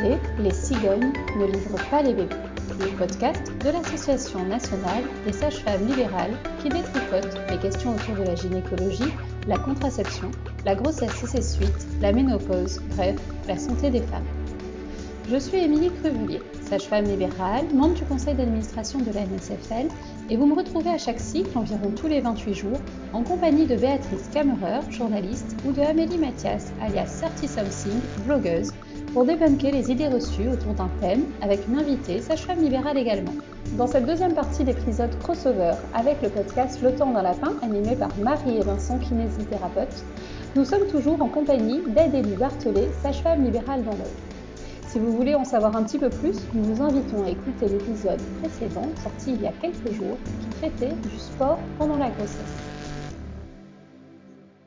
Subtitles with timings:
[0.00, 2.36] Les cigognes ne livrent pas les bébés,
[2.78, 8.36] le podcast de l'Association nationale des sages-femmes libérales qui détricote les questions autour de la
[8.36, 9.12] gynécologie,
[9.48, 10.30] la contraception,
[10.64, 13.16] la grossesse et ses suites, la ménopause, bref,
[13.48, 14.22] la santé des femmes.
[15.28, 19.88] Je suis Émilie Cruvelier, sage-femme libérale, membre du conseil d'administration de la NSFL,
[20.30, 22.78] et vous me retrouvez à chaque cycle, environ tous les 28 jours,
[23.12, 28.70] en compagnie de Béatrice Kammerer, journaliste, ou de Amélie Mathias, alias 30 Something, blogueuse,
[29.12, 33.32] pour débunker les idées reçues autour d'un thème, avec une invitée, sage-femme libérale également.
[33.76, 38.10] Dans cette deuxième partie d'épisode crossover avec le podcast Le temps d'un lapin, animé par
[38.18, 40.04] Marie et Vincent, kinésithérapeutes,
[40.56, 44.28] nous sommes toujours en compagnie d'Adélie Barthelet, sage-femme libérale dans l'œil.
[44.88, 48.20] Si vous voulez en savoir un petit peu plus, nous vous invitons à écouter l'épisode
[48.40, 52.77] précédent sorti il y a quelques jours qui traitait du sport pendant la grossesse.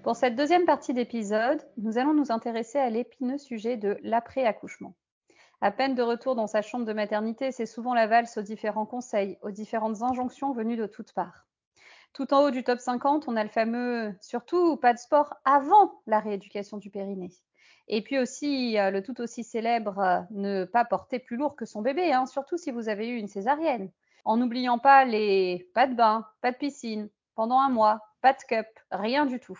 [0.03, 4.95] Pour cette deuxième partie d'épisode, nous allons nous intéresser à l'épineux sujet de l'après-accouchement.
[5.61, 8.87] À peine de retour dans sa chambre de maternité, c'est souvent la valse aux différents
[8.87, 11.45] conseils, aux différentes injonctions venues de toutes parts.
[12.13, 16.01] Tout en haut du top 50, on a le fameux surtout pas de sport avant
[16.07, 17.29] la rééducation du périnée.
[17.87, 21.65] Et puis aussi, euh, le tout aussi célèbre, euh, ne pas porter plus lourd que
[21.65, 23.91] son bébé, hein, surtout si vous avez eu une césarienne.
[24.25, 28.41] En n'oubliant pas les pas de bain, pas de piscine, pendant un mois, pas de
[28.47, 29.59] cup, rien du tout.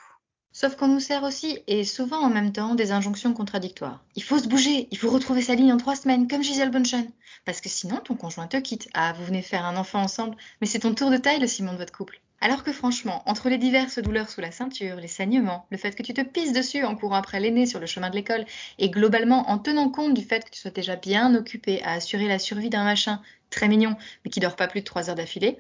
[0.54, 4.04] Sauf qu'on nous sert aussi, et souvent en même temps, des injonctions contradictoires.
[4.16, 7.10] Il faut se bouger, il faut retrouver sa ligne en trois semaines, comme Gisèle Bunchen.
[7.46, 8.90] Parce que sinon, ton conjoint te quitte.
[8.94, 11.72] Ah, vous venez faire un enfant ensemble, mais c'est ton tour de taille le ciment
[11.72, 12.20] de votre couple.
[12.42, 16.02] Alors que franchement, entre les diverses douleurs sous la ceinture, les saignements, le fait que
[16.02, 18.46] tu te pisses dessus en courant après l'aîné sur le chemin de l'école,
[18.80, 22.28] et globalement en tenant compte du fait que tu sois déjà bien occupé à assurer
[22.28, 23.22] la survie d'un machin
[23.52, 25.60] très mignon, mais qui dort pas plus de 3 heures d'affilée,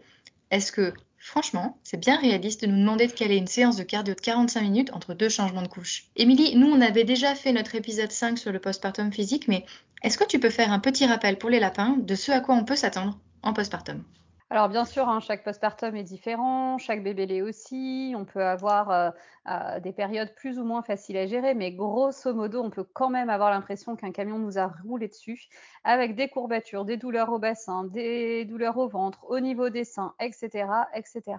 [0.49, 4.13] est-ce que, franchement, c'est bien réaliste de nous demander de caler une séance de cardio
[4.13, 6.05] de 45 minutes entre deux changements de couche.
[6.15, 9.65] Émilie, nous on avait déjà fait notre épisode 5 sur le postpartum physique, mais
[10.03, 12.55] est-ce que tu peux faire un petit rappel pour les lapins de ce à quoi
[12.55, 14.03] on peut s'attendre en postpartum?
[14.51, 18.13] Alors bien sûr, hein, chaque postpartum est différent, chaque bébé l'est aussi.
[18.17, 19.09] On peut avoir euh,
[19.47, 23.09] euh, des périodes plus ou moins faciles à gérer, mais grosso modo, on peut quand
[23.09, 25.47] même avoir l'impression qu'un camion nous a roulé dessus,
[25.85, 30.15] avec des courbatures, des douleurs au bassin, des douleurs au ventre, au niveau des seins,
[30.19, 31.37] etc., etc.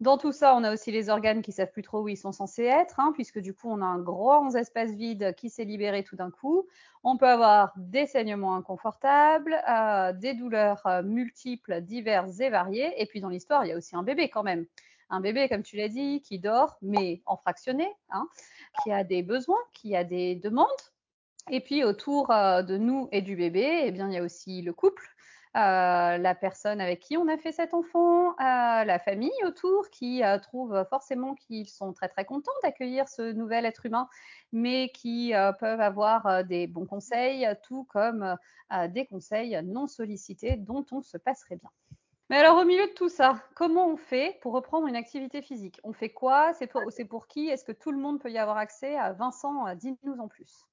[0.00, 2.32] Dans tout ça, on a aussi les organes qui savent plus trop où ils sont
[2.32, 6.02] censés être, hein, puisque du coup, on a un grand espace vide qui s'est libéré
[6.02, 6.66] tout d'un coup.
[7.04, 12.92] On peut avoir des saignements inconfortables, euh, des douleurs euh, multiples, diverses et variées.
[13.00, 14.66] Et puis dans l'histoire, il y a aussi un bébé quand même.
[15.10, 18.26] Un bébé, comme tu l'as dit, qui dort, mais en fractionné, hein,
[18.82, 20.66] qui a des besoins, qui a des demandes.
[21.50, 24.62] Et puis autour euh, de nous et du bébé, eh bien, il y a aussi
[24.62, 25.13] le couple
[25.56, 28.34] euh, la personne avec qui on a fait cet enfant, euh,
[28.84, 33.64] la famille autour qui euh, trouve forcément qu'ils sont très très contents d'accueillir ce nouvel
[33.64, 34.08] être humain,
[34.52, 38.36] mais qui peuvent avoir des bons conseils, tout comme
[38.88, 41.70] des conseils non sollicités dont on se passerait bien.
[42.30, 45.80] Mais alors au milieu de tout ça, comment on fait pour reprendre une activité physique?
[45.84, 46.52] On fait quoi?
[46.54, 47.48] C'est pour, pour, qui?
[47.48, 48.96] Est-ce que tout le monde peut y avoir accès?
[49.18, 50.66] Vincent, dis-nous en plus.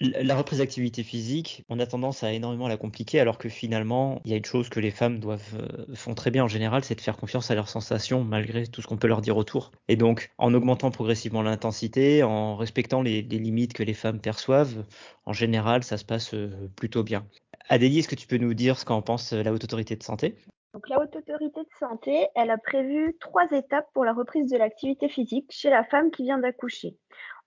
[0.00, 4.32] La reprise d'activité physique, on a tendance à énormément la compliquer, alors que finalement, il
[4.32, 6.96] y a une chose que les femmes doivent euh, font très bien en général, c'est
[6.96, 9.70] de faire confiance à leurs sensations malgré tout ce qu'on peut leur dire autour.
[9.86, 14.84] Et donc, en augmentant progressivement l'intensité, en respectant les, limites que les femmes perçoivent,
[15.26, 17.24] en général, ça se passe euh, plutôt bien.
[17.68, 20.02] Adélie, est-ce que tu peux nous dire ce qu'en pense euh, la Haute Autorité de
[20.02, 20.34] Santé?
[20.72, 24.58] Donc, la Haute Autorité de Santé, elle a prévu trois étapes pour la reprise de
[24.58, 26.96] l'activité physique chez la femme qui vient d'accoucher.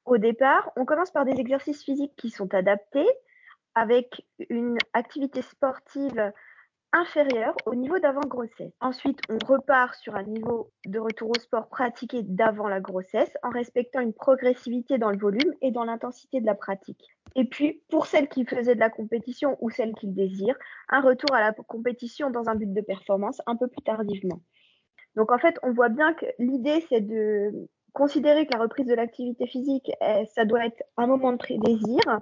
[0.07, 3.05] Au départ, on commence par des exercices physiques qui sont adaptés
[3.75, 6.31] avec une activité sportive
[6.93, 8.71] inférieure au niveau d'avant-grossesse.
[8.79, 13.49] Ensuite, on repart sur un niveau de retour au sport pratiqué d'avant la grossesse en
[13.49, 17.03] respectant une progressivité dans le volume et dans l'intensité de la pratique.
[17.35, 20.57] Et puis, pour celles qui faisaient de la compétition ou celles qui le désirent,
[20.87, 24.39] un retour à la compétition dans un but de performance un peu plus tardivement.
[25.17, 28.93] Donc en fait, on voit bien que l'idée, c'est de considérer que la reprise de
[28.93, 32.19] l'activité physique, eh, ça doit être un moment de désir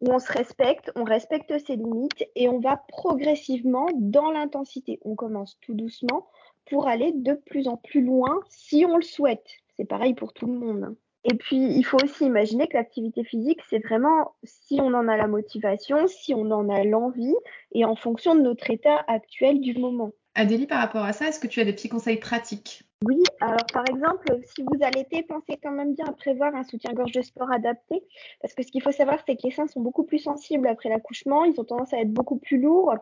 [0.00, 4.98] où on se respecte, on respecte ses limites et on va progressivement dans l'intensité.
[5.02, 6.26] On commence tout doucement
[6.70, 9.46] pour aller de plus en plus loin si on le souhaite.
[9.76, 10.96] C'est pareil pour tout le monde.
[11.24, 15.18] Et puis, il faut aussi imaginer que l'activité physique, c'est vraiment si on en a
[15.18, 17.34] la motivation, si on en a l'envie
[17.72, 20.12] et en fonction de notre état actuel du moment.
[20.34, 22.89] Adélie, par rapport à ça, est-ce que tu as des petits conseils pratiques?
[23.06, 27.12] Oui, alors par exemple, si vous allaitez, pensez quand même bien à prévoir un soutien-gorge
[27.12, 28.04] de sport adapté,
[28.42, 30.90] parce que ce qu'il faut savoir, c'est que les seins sont beaucoup plus sensibles après
[30.90, 32.94] l'accouchement, ils ont tendance à être beaucoup plus lourds.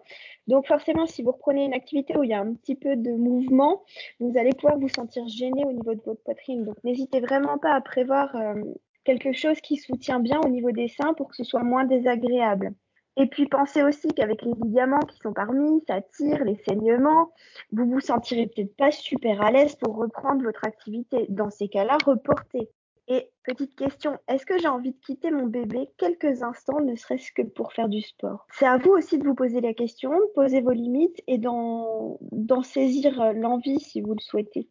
[0.47, 3.11] Donc forcément, si vous reprenez une activité où il y a un petit peu de
[3.11, 3.83] mouvement,
[4.21, 6.65] vous allez pouvoir vous sentir gêné au niveau de votre poitrine.
[6.65, 8.55] Donc n'hésitez vraiment pas à prévoir euh,
[9.03, 12.73] quelque chose qui soutient bien au niveau des seins pour que ce soit moins désagréable.
[13.21, 17.33] Et puis pensez aussi qu'avec les ligaments qui sont parmi, ça tire, les saignements,
[17.73, 21.27] vous vous sentirez peut-être pas super à l'aise pour reprendre votre activité.
[21.29, 22.71] Dans ces cas-là, reportez.
[23.09, 27.33] Et petite question, est-ce que j'ai envie de quitter mon bébé quelques instants, ne serait-ce
[27.33, 28.47] que pour faire du sport?
[28.53, 32.19] C'est à vous aussi de vous poser la question, de poser vos limites et d'en
[32.63, 34.69] saisir l'envie si vous le souhaitez.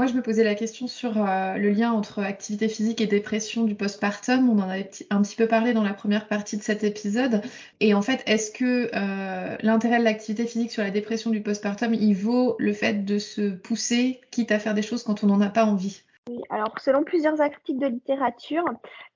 [0.00, 3.64] Moi, je me posais la question sur euh, le lien entre activité physique et dépression
[3.64, 4.48] du postpartum.
[4.48, 7.42] On en avait un petit peu parlé dans la première partie de cet épisode.
[7.80, 11.92] Et en fait, est-ce que euh, l'intérêt de l'activité physique sur la dépression du postpartum,
[11.92, 15.42] il vaut le fait de se pousser, quitte à faire des choses quand on n'en
[15.42, 16.02] a pas envie?
[16.30, 18.64] Oui, alors selon plusieurs articles de littérature,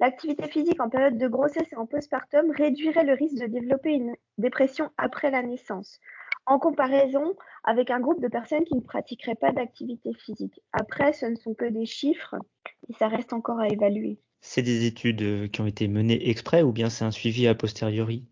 [0.00, 4.14] l'activité physique en période de grossesse et en postpartum réduirait le risque de développer une
[4.36, 5.98] dépression après la naissance
[6.46, 10.60] en comparaison avec un groupe de personnes qui ne pratiqueraient pas d'activité physique.
[10.72, 12.36] Après, ce ne sont que des chiffres
[12.88, 14.18] et ça reste encore à évaluer.
[14.40, 17.54] C'est des études euh, qui ont été menées exprès ou bien c'est un suivi a
[17.54, 18.24] posteriori?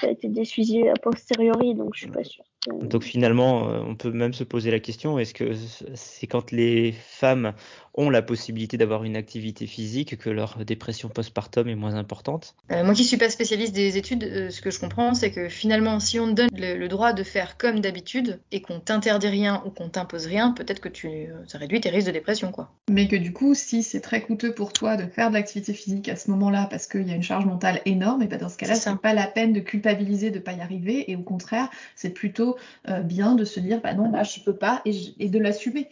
[0.00, 2.44] Ça a été des suivis a posteriori, donc je suis pas sûre.
[2.66, 5.52] Donc finalement, euh, on peut même se poser la question, est-ce que
[5.94, 7.54] c'est quand les femmes
[7.94, 12.54] ont la possibilité d'avoir une activité physique que leur dépression postpartum est moins importante?
[12.70, 15.48] Euh, Moi qui suis pas spécialiste des études, euh, ce que je comprends, c'est que
[15.48, 19.62] finalement, si on te donne le, droit de faire comme d'habitude et qu'on t'interdit rien
[19.64, 22.70] ou qu'on t'impose rien, peut-être que tu, ça réduit tes risques de dépression, quoi.
[22.90, 26.08] Mais que du coup, si c'est très coûteux pour toi de faire de l'activité physique
[26.08, 28.58] à ce moment-là parce qu'il y a une charge mentale énorme, et ben dans ce
[28.58, 32.10] cas-là, c'est pas la peine de culpabiliser de pas y arriver, et au contraire, c'est
[32.10, 32.49] plutôt
[32.88, 35.88] euh, bien de se dire bah non là je peux pas et, de l'assumer.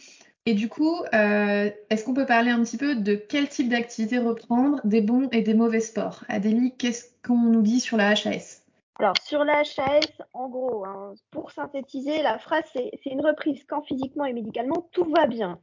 [0.47, 4.19] Et du coup, euh, est-ce qu'on peut parler un petit peu de quel type d'activité
[4.19, 6.25] reprendre, des bons et des mauvais sports?
[6.29, 8.63] Adélie, qu'est-ce qu'on nous dit sur la HAS
[9.01, 13.83] alors sur la HAS, en gros, hein, pour synthétiser, la phrase c'est une reprise quand
[13.83, 15.61] physiquement et médicalement tout va bien.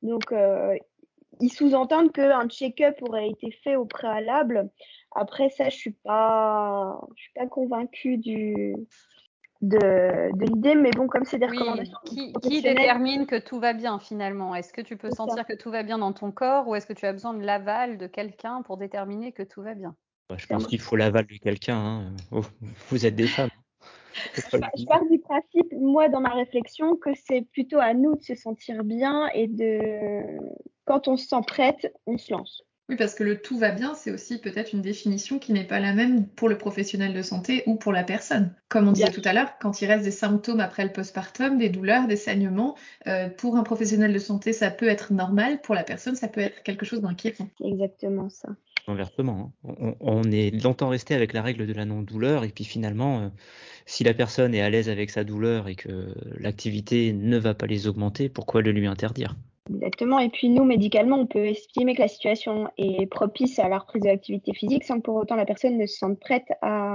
[0.00, 0.74] Donc euh,
[1.40, 4.70] ils sous-entendent qu'un check-up aurait été fait au préalable.
[5.14, 8.74] Après ça, je suis suis pas convaincue du,
[9.60, 11.98] de, l'idée, mais bon, comme c'est des recommandations.
[12.04, 14.54] Qui, détermine que tout va bien finalement?
[14.54, 16.92] Est-ce que tu peux sentir que tout va bien dans ton corps ou est-ce que
[16.92, 19.94] tu as besoin de l'aval de quelqu'un pour déterminer que tout va bien?
[20.36, 21.76] Je pense qu'il faut l'aval de quelqu'un.
[21.76, 22.16] Hein.
[22.30, 22.42] Oh,
[22.90, 23.50] vous êtes des femmes.
[24.34, 28.34] Je pars du principe, moi, dans ma réflexion, que c'est plutôt à nous de se
[28.34, 30.20] sentir bien et de,
[30.84, 32.64] quand on se sent prête, on se lance.
[32.88, 35.78] Oui, parce que le tout va bien, c'est aussi peut-être une définition qui n'est pas
[35.78, 38.54] la même pour le professionnel de santé ou pour la personne.
[38.70, 41.68] Comme on disait tout à l'heure, quand il reste des symptômes après le postpartum, des
[41.68, 42.76] douleurs, des saignements,
[43.06, 45.60] euh, pour un professionnel de santé, ça peut être normal.
[45.60, 47.50] Pour la personne, ça peut être quelque chose d'inquiétant.
[47.62, 48.48] Exactement ça.
[48.86, 49.94] Inversement, hein.
[50.00, 53.28] on, est longtemps resté avec la règle de la non-douleur et puis finalement, euh,
[53.84, 57.66] si la personne est à l'aise avec sa douleur et que l'activité ne va pas
[57.66, 59.36] les augmenter, pourquoi le lui interdire?
[59.70, 60.18] Exactement.
[60.18, 64.02] Et puis nous, médicalement, on peut estimer que la situation est propice à la reprise
[64.02, 66.94] de l'activité physique sans que pour autant la personne ne se sente prête à,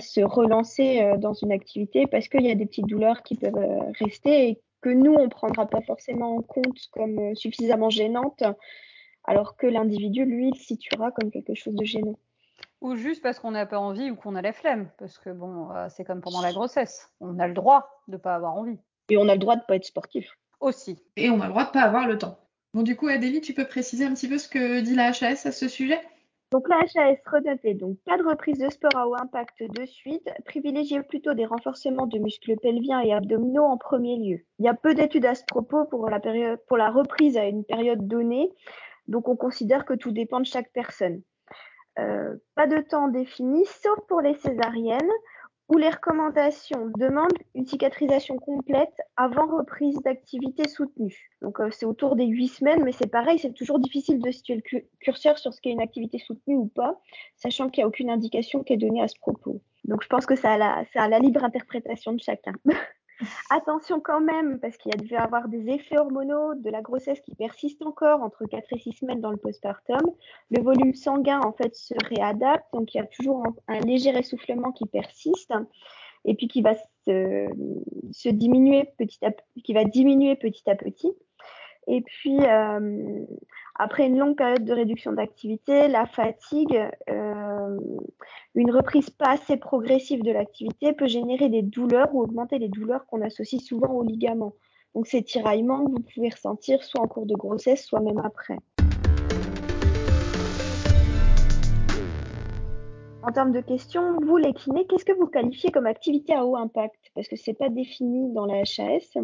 [0.00, 3.56] se relancer euh, dans une activité parce qu'il y a des petites douleurs qui peuvent
[3.56, 7.90] euh, rester et que nous, on ne prendra pas forcément en compte comme euh, suffisamment
[7.90, 8.42] gênantes,
[9.22, 12.18] alors que l'individu, lui, le situera comme quelque chose de gênant.
[12.80, 15.68] Ou juste parce qu'on n'a pas envie ou qu'on a la flemme, parce que bon,
[15.88, 18.78] c'est comme pendant la grossesse, on a le droit de ne pas avoir envie.
[19.08, 20.98] Et on a le droit de ne pas être sportif aussi.
[21.16, 22.38] Et on a le droit de pas avoir le temps.
[22.72, 25.46] Bon, du coup, Adélie, tu peux préciser un petit peu ce que dit la HAS
[25.46, 26.00] à ce sujet?
[26.50, 30.30] Donc la HAS renotée, donc pas de reprise de sport à haut impact de suite,
[30.44, 34.38] privilégiez plutôt des renforcements de muscles pelviens et abdominaux en premier lieu.
[34.60, 37.46] Il y a peu d'études à ce propos pour la, période, pour la reprise à
[37.46, 38.52] une période donnée,
[39.08, 41.22] donc on considère que tout dépend de chaque personne.
[41.98, 45.10] Euh, pas de temps défini, sauf pour les césariennes,
[45.68, 51.30] où les recommandations demandent une cicatrisation complète avant reprise d'activité soutenue.
[51.40, 54.62] Donc euh, c'est autour des huit semaines, mais c'est pareil, c'est toujours difficile de situer
[54.72, 57.00] le curseur sur ce qu'est une activité soutenue ou pas,
[57.36, 59.62] sachant qu'il n'y a aucune indication qui est donnée à ce propos.
[59.84, 62.52] Donc je pense que c'est à la libre interprétation de chacun.
[63.50, 67.20] Attention quand même, parce qu'il y a dû avoir des effets hormonaux de la grossesse
[67.20, 70.02] qui persistent encore entre 4 et 6 semaines dans le postpartum.
[70.50, 74.72] Le volume sanguin, en fait, se réadapte, donc il y a toujours un, léger essoufflement
[74.72, 75.52] qui persiste
[76.24, 76.74] et puis qui va
[77.06, 79.30] se, diminuer petit à
[79.62, 81.12] qui va diminuer petit à petit.
[81.86, 83.26] Et puis, euh,
[83.76, 87.76] après une longue période de réduction d'activité, la fatigue, euh,
[88.54, 93.04] une reprise pas assez progressive de l'activité peut générer des douleurs ou augmenter les douleurs
[93.06, 94.54] qu'on associe souvent aux ligaments.
[94.94, 98.58] Donc, ces tiraillements que vous pouvez ressentir soit en cours de grossesse, soit même après.
[103.26, 106.56] En termes de questions, vous les kinés, qu'est-ce que vous qualifiez comme activité à haut
[106.56, 107.10] impact?
[107.14, 109.18] Parce que ce n'est pas défini dans la HAS.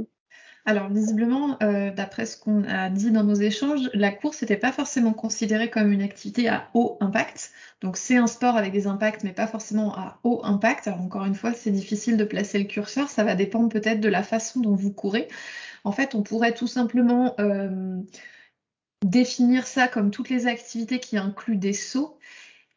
[0.66, 4.72] Alors visiblement, euh, d'après ce qu'on a dit dans nos échanges, la course n'était pas
[4.72, 7.52] forcément considérée comme une activité à haut impact.
[7.80, 10.86] Donc c'est un sport avec des impacts, mais pas forcément à haut impact.
[10.86, 13.08] Alors encore une fois, c'est difficile de placer le curseur.
[13.08, 15.28] Ça va dépendre peut-être de la façon dont vous courez.
[15.84, 17.98] En fait, on pourrait tout simplement euh,
[19.04, 22.18] définir ça comme toutes les activités qui incluent des sauts.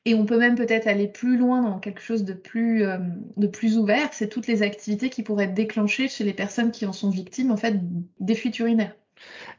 [0.05, 2.97] Et on peut même peut-être aller plus loin dans quelque chose de plus, euh,
[3.37, 6.85] de plus ouvert, c'est toutes les activités qui pourraient être déclenchées chez les personnes qui
[6.85, 7.79] en sont victimes en fait
[8.19, 8.95] des fuites urinaires.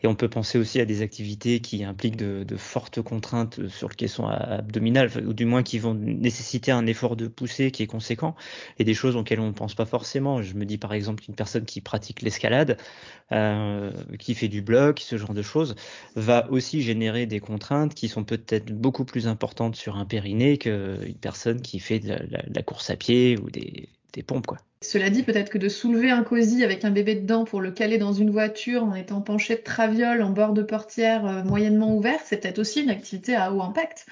[0.02, 3.94] Et on peut penser aussi à des activités qui impliquent de, fortes contraintes sur le
[3.94, 8.34] caisson abdominal, ou du moins qui vont nécessiter un effort de poussée qui est conséquent,
[8.78, 10.42] et des choses auxquelles on ne pense pas forcément.
[10.42, 12.76] Je me dis par exemple qu'une personne qui pratique l'escalade,
[13.32, 15.74] euh, qui fait du bloc, ce genre de choses,
[16.16, 21.16] va aussi générer des contraintes qui sont peut-être beaucoup plus importantes sur un périnée qu'une
[21.20, 23.88] personne qui fait de la course à pied ou des,
[24.26, 24.58] pompes, quoi.
[24.84, 27.98] Cela dit, peut-être que de soulever un cosy avec un bébé dedans pour le caler
[27.98, 32.20] dans une voiture en étant penché de traviole en bord de portière euh, moyennement ouvert,
[32.24, 34.06] c'est peut-être aussi une activité à haut impact.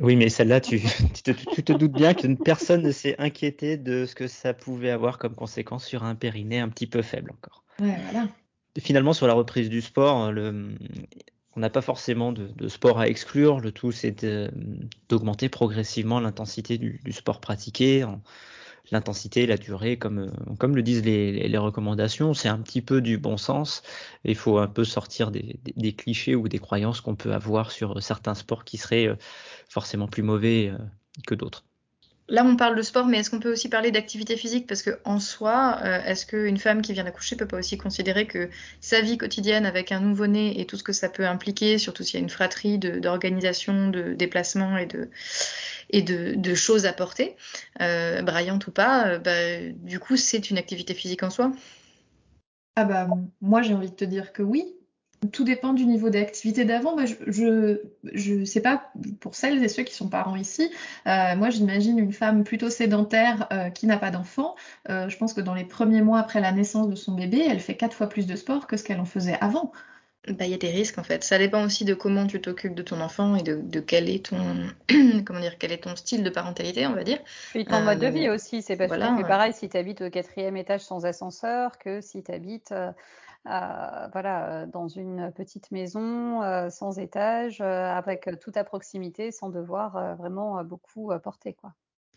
[0.00, 0.80] Oui, mais celle-là, tu,
[1.24, 5.34] te, doutes bien qu'une personne ne s'est inquiétée de ce que ça pouvait avoir comme
[5.34, 7.64] conséquence sur un périnée un petit peu faible encore.
[7.80, 8.28] Ouais, voilà.
[8.78, 10.76] Finalement, sur la reprise du sport, le,
[11.56, 13.60] on n'a pas forcément de, sport à exclure.
[13.60, 14.24] Le tout, c'est
[15.08, 18.04] d'augmenter progressivement l'intensité du, sport pratiqué.
[18.90, 23.36] L'intensité, la durée, comme, comme le disent les, recommandations, c'est un petit peu du bon
[23.36, 23.82] sens.
[24.24, 28.34] Il faut un peu sortir des, clichés ou des croyances qu'on peut avoir sur certains
[28.34, 29.16] sports qui seraient euh,
[29.68, 30.78] forcément plus mauvais euh,
[31.26, 31.64] que d'autres.
[32.30, 34.68] Là, on parle de sport, mais est-ce qu'on peut aussi parler d'activité physique?
[34.68, 38.28] Parce que en soi, euh, est-ce qu'une femme qui vient d'accoucher peut pas aussi considérer
[38.28, 38.48] que
[38.80, 42.20] sa vie quotidienne avec un nouveau-né et tout ce que ça peut impliquer, surtout s'il
[42.20, 45.10] y a une fratrie d'organisation, de, déplacements et de,
[45.90, 47.36] et de, choses à porter,
[47.80, 51.50] euh, ou pas, euh, bah, du coup, c'est une activité physique en soi?
[52.76, 53.08] Ah bah
[53.40, 54.64] moi j'ai envie de te dire que oui,
[55.32, 56.94] tout dépend du niveau d'activité d'avant.
[56.94, 57.80] Moi, je,
[58.14, 60.70] je, sais pas pour celles et ceux qui sont parents ici.
[61.06, 64.54] Euh, moi, j'imagine une femme plutôt sédentaire euh, qui n'a pas d'enfant.
[64.88, 67.60] Euh, je pense que dans les premiers mois après la naissance de son bébé, elle
[67.60, 69.72] fait quatre fois plus de sport que ce qu'elle en faisait avant.
[70.28, 71.24] Bah, il y a des risques en fait.
[71.24, 74.36] Ça dépend aussi de comment tu t'occupes de ton enfant et de, quel est ton
[75.24, 77.18] comment dire quel est ton style de parentalité, on va dire.
[77.54, 78.60] Et ton mode de vie aussi.
[78.60, 82.32] C'est parce que pareil si tu habites au quatrième étage sans ascenseur que si tu
[82.32, 82.74] habites
[83.44, 91.10] voilà, dans une petite maison sans étage, avec tout à proximité, sans devoir vraiment beaucoup
[91.22, 91.54] porter.
[91.54, 91.72] Quoi.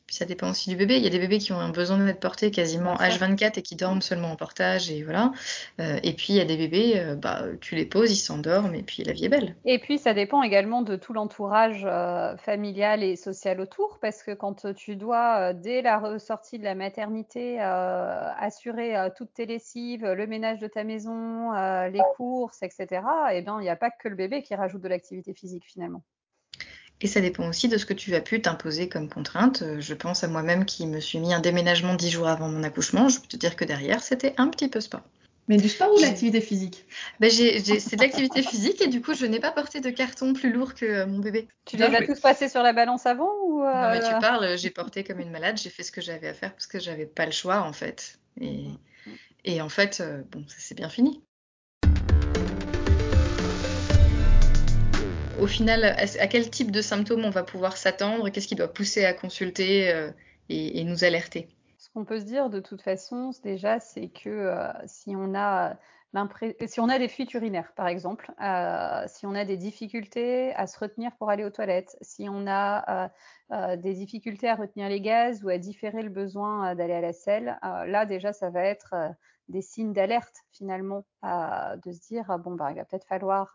[0.06, 0.98] Puis ça dépend aussi du bébé.
[0.98, 3.76] Il y a des bébés qui ont un besoin d'être portés quasiment H24 et qui
[3.76, 5.32] dorment seulement en portage et voilà.
[5.80, 8.76] Euh, et puis il y a des bébés, euh, bah, tu les poses, ils s'endorment
[8.76, 9.56] et puis la vie est belle.
[9.64, 14.32] Et puis ça dépend également de tout l'entourage euh, familial et social autour parce que
[14.32, 20.60] quand tu dois dès la ressortie de la maternité assurer toutes tes lessives, le ménage
[20.60, 21.52] de ta maison,
[21.88, 23.02] les courses, etc.
[23.32, 26.04] Eh bien il n'y a pas que le bébé qui rajoute de l'activité physique finalement.
[27.04, 29.62] Et ça dépend aussi de ce que tu as pu t'imposer comme contrainte.
[29.62, 32.64] Euh, je pense à moi-même qui me suis mis un déménagement dix jours avant mon
[32.64, 33.10] accouchement.
[33.10, 35.02] Je peux te dire que derrière, c'était un petit peu sport.
[35.50, 36.86] Mais du sport ou l'activité physique?
[37.20, 40.54] Ben C'est de l'activité physique et du coup, je n'ai pas porté de carton plus
[40.54, 41.50] lourd que euh, mon bébé.
[41.66, 44.58] Tu les as tous passés sur la balance avant ou Non, mais tu euh, parles,
[44.58, 47.06] j'ai porté comme une malade, j'ai fait ce que j'avais à faire parce que j'avais
[47.06, 48.18] pas le choix en fait.
[48.40, 48.68] Et,
[49.44, 51.22] et en fait, bon, ça s'est bien fini.
[55.40, 58.30] Au final, à quel type de symptômes on va pouvoir s'attendre?
[58.30, 60.12] Qu'est-ce qui doit pousser à consulter euh,
[60.50, 61.48] et, nous alerter?
[61.78, 65.78] Ce qu'on peut se dire de toute façon, déjà, c'est que euh, si on a
[67.00, 71.30] des fuites urinaires, par exemple, euh, si on a des difficultés à se retenir pour
[71.30, 73.10] aller aux toilettes, si on a
[73.76, 77.60] des difficultés à retenir les gaz ou à différer le besoin d'aller à la selle,
[77.62, 78.96] là déjà ça va être
[79.50, 83.54] des signes d'alerte finalement, de se dire bon bah il va peut-être falloir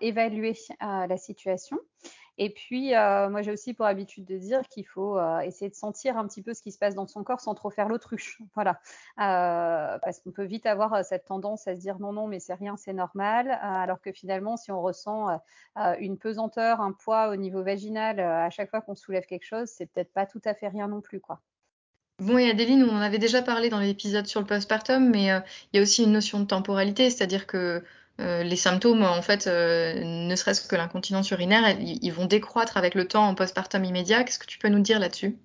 [0.00, 1.78] évaluer la situation.
[2.38, 6.26] Et puis moi j'ai aussi pour habitude de dire qu'il faut essayer de sentir un
[6.26, 8.80] petit peu ce qui se passe dans son corps sans trop faire l'autruche, voilà,
[9.16, 12.76] parce qu'on peut vite avoir cette tendance à se dire non non mais c'est rien
[12.76, 15.40] c'est normal, alors que finalement si on ressent
[15.98, 19.86] une pesanteur, un poids au niveau vaginal à chaque fois qu'on soulève quelque chose, c'est
[19.86, 21.40] peut-être pas tout à fait rien non plus quoi.
[22.18, 25.10] Bon, il y a des on en avait déjà parlé dans l'épisode sur le postpartum,
[25.10, 25.40] mais euh,
[25.72, 27.84] il y a aussi une notion de temporalité, c'est-à-dire que
[28.20, 32.94] euh, les symptômes, en fait, euh, ne serait-ce que l'incontinence urinaire, ils vont décroître avec
[32.94, 34.24] le temps en postpartum immédiat.
[34.24, 35.36] Qu'est-ce que tu peux nous dire là-dessus?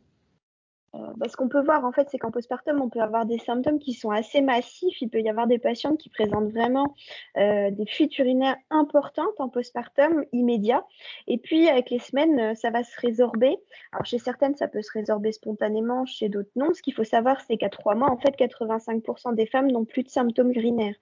[0.94, 3.80] Bah, ce qu'on peut voir en fait, c'est qu'en postpartum, on peut avoir des symptômes
[3.80, 5.02] qui sont assez massifs.
[5.02, 6.96] Il peut y avoir des patientes qui présentent vraiment
[7.38, 10.86] euh, des fuites urinaires importantes en postpartum immédiat.
[11.28, 13.58] Et puis avec les semaines, euh, ça va se résorber.
[13.94, 16.74] Alors chez certaines, ça peut se résorber spontanément, chez d'autres non.
[16.74, 20.04] Ce qu'il faut savoir, c'est qu'à trois mois, en fait, 85% des femmes n'ont plus
[20.04, 20.96] de symptômes urinaires.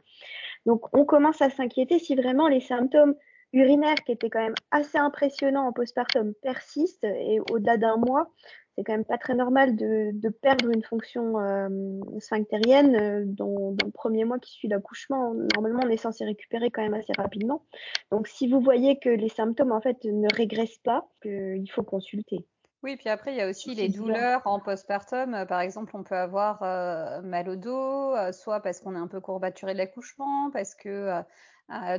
[0.67, 3.15] Donc on commence à s'inquiéter si vraiment les symptômes
[3.53, 8.29] urinaires qui étaient quand même assez impressionnants en postpartum persistent et au-delà d'un mois,
[8.79, 11.67] c'est quand même pas très normal de, perdre une fonction euh,
[12.19, 15.33] sphinctérienne euh, dans, le premier mois qui suit l'accouchement.
[15.55, 17.65] Normalement, on est censé récupérer quand même assez rapidement.
[18.09, 22.45] Donc, si vous voyez que les symptômes en fait ne régressent pas, il faut consulter.
[22.81, 25.45] Oui, puis après, il y a aussi les douleurs en postpartum.
[25.49, 29.19] Par exemple, on peut avoir euh, mal au dos, soit parce qu'on est un peu
[29.19, 31.21] courbaturé de l'accouchement, parce que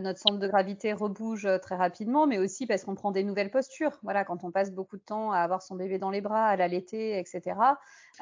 [0.00, 3.50] notre centre de gravité rebouge euh, très rapidement, mais aussi parce qu'on prend des nouvelles
[3.50, 3.92] postures.
[4.02, 6.56] Voilà, quand on passe beaucoup de temps à avoir son bébé dans les bras, à
[6.56, 7.56] l'allaiter, etc.,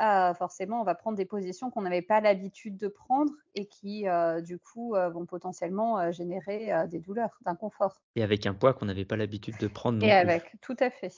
[0.01, 4.07] euh, forcément, on va prendre des positions qu'on n'avait pas l'habitude de prendre et qui,
[4.09, 8.01] euh, du coup, vont potentiellement générer des douleurs, d'inconfort.
[8.17, 10.03] Et avec un poids qu'on n'avait pas l'habitude de prendre.
[10.05, 11.13] et avec, tout à fait.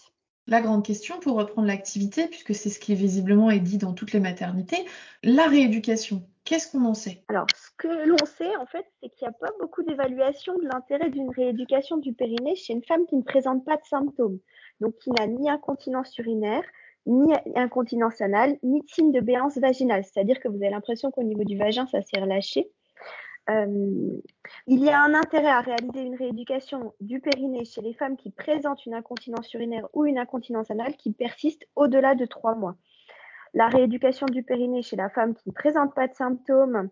[0.47, 4.13] La grande question pour reprendre l'activité, puisque c'est ce qui visiblement est dit dans toutes
[4.13, 4.85] les maternités,
[5.23, 6.25] la rééducation.
[6.45, 7.23] Qu'est-ce qu'on en sait?
[7.29, 10.67] Alors, ce que l'on sait, en fait, c'est qu'il n'y a pas beaucoup d'évaluation de
[10.67, 14.39] l'intérêt d'une rééducation du périnée chez une femme qui ne présente pas de symptômes,
[14.81, 16.65] donc qui n'a ni incontinence urinaire,
[17.07, 21.23] ni incontinence anale, ni de signe de béance vaginale, c'est-à-dire que vous avez l'impression qu'au
[21.23, 22.71] niveau du vagin, ça s'est relâché.
[23.49, 24.21] Euh,
[24.67, 28.31] il y a un intérêt à réaliser une rééducation du périnée chez les femmes qui
[28.31, 32.77] présentent une incontinence urinaire ou une incontinence anale qui persiste au-delà de trois mois.
[33.54, 36.88] La rééducation du périnée chez la femme qui ne présente pas de symptômes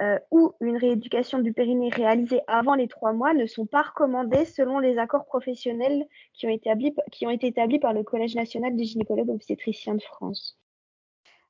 [0.00, 4.46] euh, ou une rééducation du périnée réalisée avant les trois mois ne sont pas recommandées
[4.46, 8.34] selon les accords professionnels qui ont été établis, qui ont été établis par le Collège
[8.34, 10.58] national des gynécologues obstétriciens de France.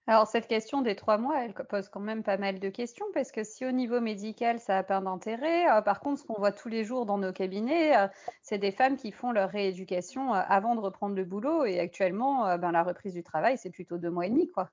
[0.06, 3.30] Alors cette question des trois mois, elle pose quand même pas mal de questions parce
[3.30, 6.52] que si au niveau médical ça a pas d'intérêt, euh, par contre ce qu'on voit
[6.52, 8.08] tous les jours dans nos cabinets, euh,
[8.42, 12.56] c'est des femmes qui font leur rééducation euh, avant de reprendre le boulot et actuellement
[12.58, 14.70] ben, la reprise du travail c'est plutôt deux mois et demi quoi.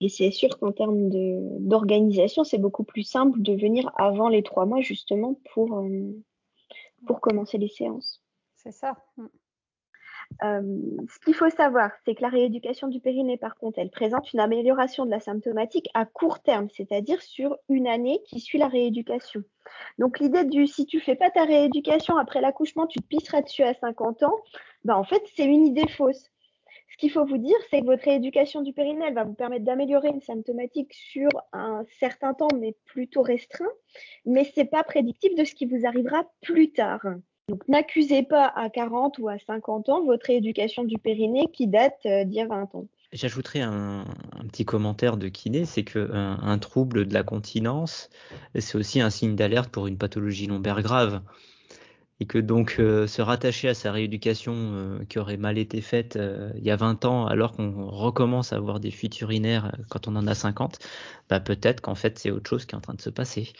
[0.00, 1.08] Et c'est sûr qu'en termes
[1.58, 5.84] d'organisation c'est beaucoup plus simple de venir avant les trois mois justement pour,
[7.04, 8.22] pour commencer les séances.
[8.54, 8.96] C'est ça.
[10.42, 14.32] Euh, ce qu'il faut savoir, c'est que la rééducation du périnée, par contre, elle présente
[14.32, 18.68] une amélioration de la symptomatique à court terme, c'est-à-dire sur une année qui suit la
[18.68, 19.42] rééducation.
[19.98, 23.64] Donc l'idée du si tu fais pas ta rééducation après l'accouchement, tu te pisseras dessus
[23.64, 24.36] à 50 ans,
[24.84, 26.24] ben en fait c'est une idée fausse.
[26.90, 29.64] Ce qu'il faut vous dire, c'est que votre rééducation du périnée, elle va vous permettre
[29.64, 33.70] d'améliorer une symptomatique sur un certain temps, mais plutôt restreint,
[34.24, 37.02] mais c'est pas prédictif de ce qui vous arrivera plus tard.
[37.48, 41.98] Donc n'accusez pas à 40 ou à 50 ans votre rééducation du périnée qui date
[42.04, 42.86] euh, d'il y a 20 ans.
[43.12, 44.04] J'ajouterais un,
[44.48, 48.10] petit commentaire de kiné, c'est qu'un un trouble de la continence,
[48.54, 51.22] c'est aussi un signe d'alerte pour une pathologie lombaire grave.
[52.20, 56.18] Et que donc euh, se rattacher à sa rééducation euh, qui aurait mal été faite
[56.56, 60.16] il y a 20 ans, alors qu'on recommence à avoir des fuites urinaires quand on
[60.16, 60.78] en a 50,
[61.30, 63.52] bah peut-être qu'en fait c'est autre chose qui est en train de se passer.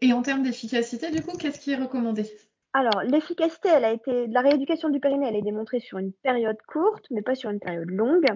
[0.00, 2.24] Et en termes d'efficacité, du coup, qu'est-ce qui est recommandé?
[2.76, 6.60] Alors, l'efficacité, elle a été, la rééducation du périnée, elle est démontrée sur une période
[6.66, 8.26] courte, mais pas sur une période longue.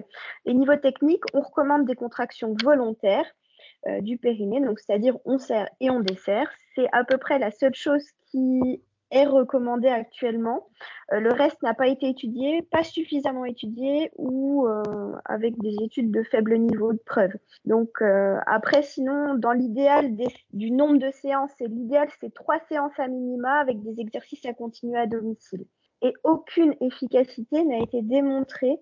[0.45, 3.29] Les niveaux techniques, on recommande des contractions volontaires
[3.87, 6.49] euh, du périnée, donc c'est-à-dire on serre et on dessert.
[6.73, 10.67] C'est à peu près la seule chose qui est recommandé actuellement.
[11.11, 14.83] Euh, le reste n'a pas été étudié, pas suffisamment étudié ou euh,
[15.25, 17.33] avec des études de faible niveau de preuve.
[17.65, 20.15] Donc euh, après, sinon, dans l'idéal
[20.53, 24.99] du nombre de séances, l'idéal c'est trois séances à minima avec des exercices à continuer
[24.99, 25.65] à domicile.
[26.01, 28.77] Et aucune efficacité n'a été démontrée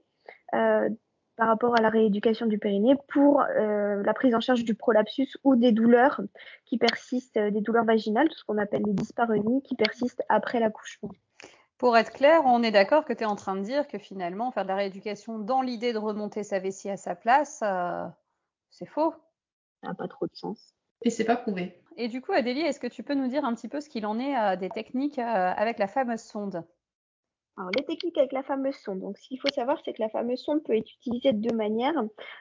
[1.37, 5.37] par rapport à la rééducation du périnée pour euh, la prise en charge du prolapsus
[5.43, 6.19] ou des douleurs
[6.65, 10.59] qui persistent, euh, des douleurs vaginales, tout ce qu'on appelle les dyspareunies qui persistent après
[10.59, 11.11] l'accouchement.
[11.77, 14.51] Pour être clair, on est d'accord que tu es en train de dire que finalement,
[14.51, 18.05] faire de la rééducation dans l'idée de remonter sa vessie à sa place, euh,
[18.71, 19.13] c'est faux.
[19.83, 20.73] Ça n'a pas trop de sens.
[21.03, 21.79] Et c'est pas prouvé.
[21.97, 24.07] Et du coup, Adélie, est-ce que tu peux nous dire un petit peu ce qu'il
[24.07, 26.63] en est des techniques avec la fameuse sonde?
[27.57, 28.99] Alors, les techniques avec la fameuse sonde.
[28.99, 31.55] Donc, ce qu'il faut savoir, c'est que la fameuse sonde peut être utilisée de deux
[31.55, 31.95] manières.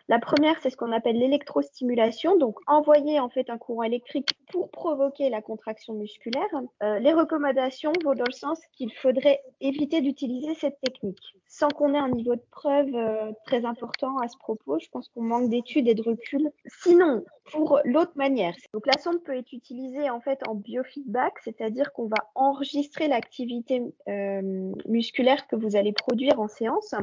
[0.08, 4.70] La première, c'est ce qu'on appelle l'électrostimulation, donc envoyer en fait un courant électrique pour
[4.70, 6.44] provoquer la contraction musculaire.
[6.82, 11.94] Euh, les recommandations vont dans le sens qu'il faudrait éviter d'utiliser cette technique, sans qu'on
[11.94, 14.78] ait un niveau de preuve euh, très important à ce propos.
[14.78, 16.50] Je pense qu'on manque d'études et de recul.
[16.82, 21.94] Sinon, pour l'autre manière, donc la sonde peut être utilisée en fait en biofeedback, c'est-à-dire
[21.94, 26.94] qu'on va enregistrer l'activité euh, musculaire que vous allez produire en séance.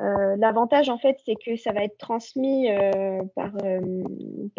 [0.00, 3.80] Euh, l'avantage, en fait, c'est que ça va être transmis euh, par, euh,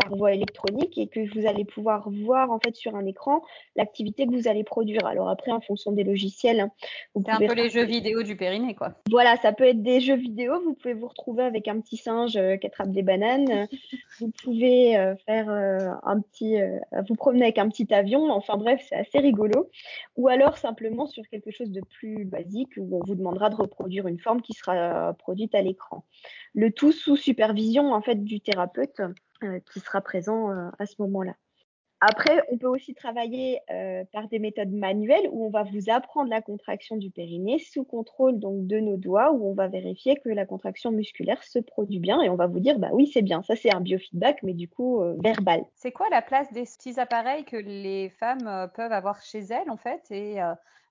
[0.02, 3.42] par voie électronique et que vous allez pouvoir voir, en fait, sur un écran
[3.76, 5.06] l'activité que vous allez produire.
[5.06, 6.72] Alors après, en fonction des logiciels, hein,
[7.16, 8.94] c'est un peu les jeux vidéo du périnée, quoi.
[9.12, 10.62] Voilà, ça peut être des jeux vidéo.
[10.64, 13.68] Vous pouvez vous retrouver avec un petit singe qui attrape des bananes.
[14.20, 16.58] vous pouvez faire un petit,
[17.08, 18.32] vous promener avec un petit avion.
[18.32, 19.70] Enfin bref, c'est assez rigolo.
[20.16, 24.08] Ou alors simplement sur quelque chose de plus basique où on vous demandera de reproduire
[24.08, 26.06] une forme qui sera produite à l'écran.
[26.54, 29.02] Le tout sous supervision en fait du thérapeute
[29.44, 31.34] euh, qui sera présent euh, à ce moment-là.
[32.00, 36.30] Après, on peut aussi travailler euh, par des méthodes manuelles où on va vous apprendre
[36.30, 40.30] la contraction du périnée sous contrôle donc de nos doigts, où on va vérifier que
[40.30, 43.42] la contraction musculaire se produit bien et on va vous dire bah oui c'est bien,
[43.42, 45.64] ça c'est un biofeedback mais du coup verbal.
[45.74, 49.78] C'est quoi la place des petits appareils que les femmes peuvent avoir chez elles en
[49.78, 50.40] fait et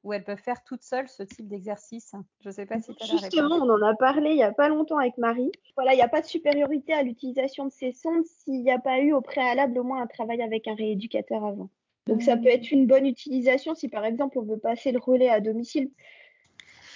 [0.04, 3.02] où elles peuvent faire toutes seules ce type d'exercice Je ne sais pas si tu
[3.02, 5.50] as Justement, on en a parlé il n'y a pas longtemps avec Marie.
[5.76, 8.78] Voilà, il n'y a pas de supériorité à l'utilisation de ces sondes s'il n'y a
[8.78, 11.70] pas eu au préalable au moins un travail avec un rééducateur avant.
[12.06, 12.48] Donc ça peut mmh.
[12.48, 15.90] être une bonne utilisation si par exemple on veut passer le relais à domicile.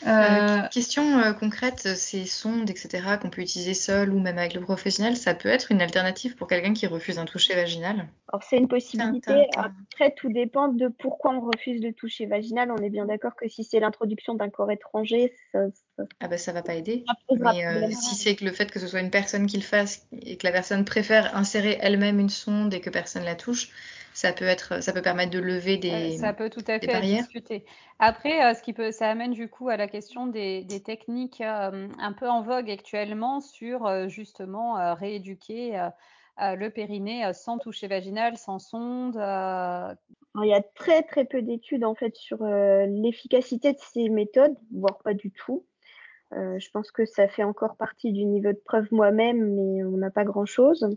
[0.07, 4.55] Euh, euh, question euh, concrète, ces sondes, etc., qu'on peut utiliser seul ou même avec
[4.55, 8.07] le professionnel, ça peut être une alternative pour quelqu'un qui refuse un toucher vaginal?
[8.29, 9.49] Alors c'est une possibilité.
[9.57, 12.71] Après, tout dépend de pourquoi on refuse le toucher vaginal.
[12.71, 15.61] On est bien d'accord que si c'est l'introduction d'un corps étranger, ça,
[15.97, 16.05] ça...
[16.21, 17.05] Ah ça va pas aider.
[17.31, 20.37] Mais si c'est que le fait que ce soit une personne qui le fasse et
[20.37, 23.71] que la personne préfère insérer elle-même une sonde et que personne la touche,
[24.15, 27.65] ça peut être, ça peut permettre de lever des Ça peut tout à fait discuter.
[27.99, 31.89] Après, euh, ce qui peut, ça amène du coup à la question des, techniques euh,
[31.99, 35.89] un peu en vogue actuellement sur euh, justement rééduquer
[36.41, 39.17] le périnée sans toucher vaginal, sans sonde.
[39.17, 44.99] il y a très très peu d'études en fait sur l'efficacité de ces méthodes, voire
[44.99, 45.65] pas du tout.
[46.33, 50.11] je pense que ça fait encore partie du niveau de preuve moi-même, mais on n'a
[50.11, 50.89] pas grand-chose.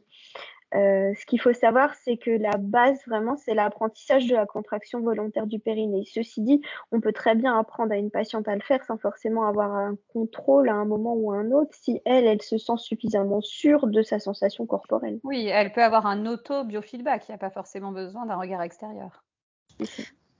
[0.74, 5.02] Euh, ce qu'il faut savoir, c'est que la base, vraiment, c'est l'apprentissage de la contraction
[5.02, 6.04] volontaire du périnée.
[6.06, 9.46] Ceci dit, on peut très bien apprendre à une patiente à le faire sans forcément
[9.46, 12.78] avoir un contrôle à un moment ou à un autre, si elle, elle se sent
[12.78, 15.20] suffisamment sûre de sa sensation corporelle.
[15.24, 19.24] Oui, elle peut avoir un auto-biofeedback, il n'y a pas forcément besoin d'un regard extérieur.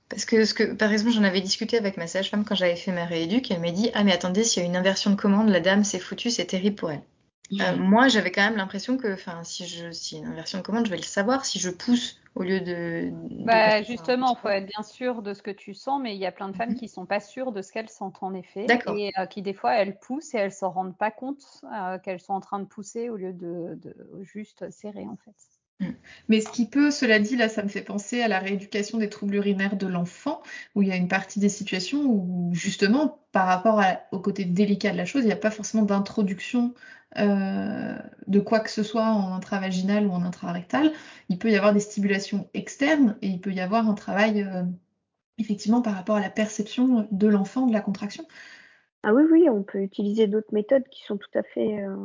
[0.08, 2.92] Parce que, ce que, par exemple, j'en avais discuté avec ma sage-femme quand j'avais fait
[2.92, 5.48] ma rééduque, elle m'a dit Ah, mais attendez, s'il y a une inversion de commande,
[5.48, 7.02] la dame, c'est foutu, c'est terrible pour elle.
[7.60, 10.86] Euh, moi, j'avais quand même l'impression que, enfin, si je, si une inversion de commande,
[10.86, 13.10] je vais le savoir si je pousse au lieu de.
[13.44, 16.26] bah, justement, il faut être bien sûr de ce que tu sens, mais il y
[16.26, 16.76] a plein de femmes mhm.
[16.76, 19.74] qui sont pas sûres de ce qu'elles sentent en effet, et euh, qui des fois
[19.74, 23.10] elles poussent et elles s'en rendent pas compte euh, qu'elles sont en train de pousser
[23.10, 25.36] au lieu de, de juste serrer en fait.
[25.82, 25.92] Mm.
[26.28, 29.08] Mais ce qui peut, cela dit, là, ça me fait penser à la rééducation des
[29.08, 30.42] troubles urinaires de l'enfant,
[30.74, 34.92] où il y a une partie des situations où, justement, par rapport au côté délicat
[34.92, 36.74] de la chose, il n'y a pas forcément d'introduction
[37.18, 37.94] euh,
[38.26, 40.92] de quoi que ce soit en intravaginal ou en intrarectal.
[41.28, 44.62] Il peut y avoir des stimulations externes et il peut y avoir un travail, euh,
[45.38, 48.24] effectivement, par rapport à la perception de l'enfant de la contraction.
[49.02, 51.96] Ah oui, oui, on peut utiliser d'autres méthodes qui sont tout à fait euh,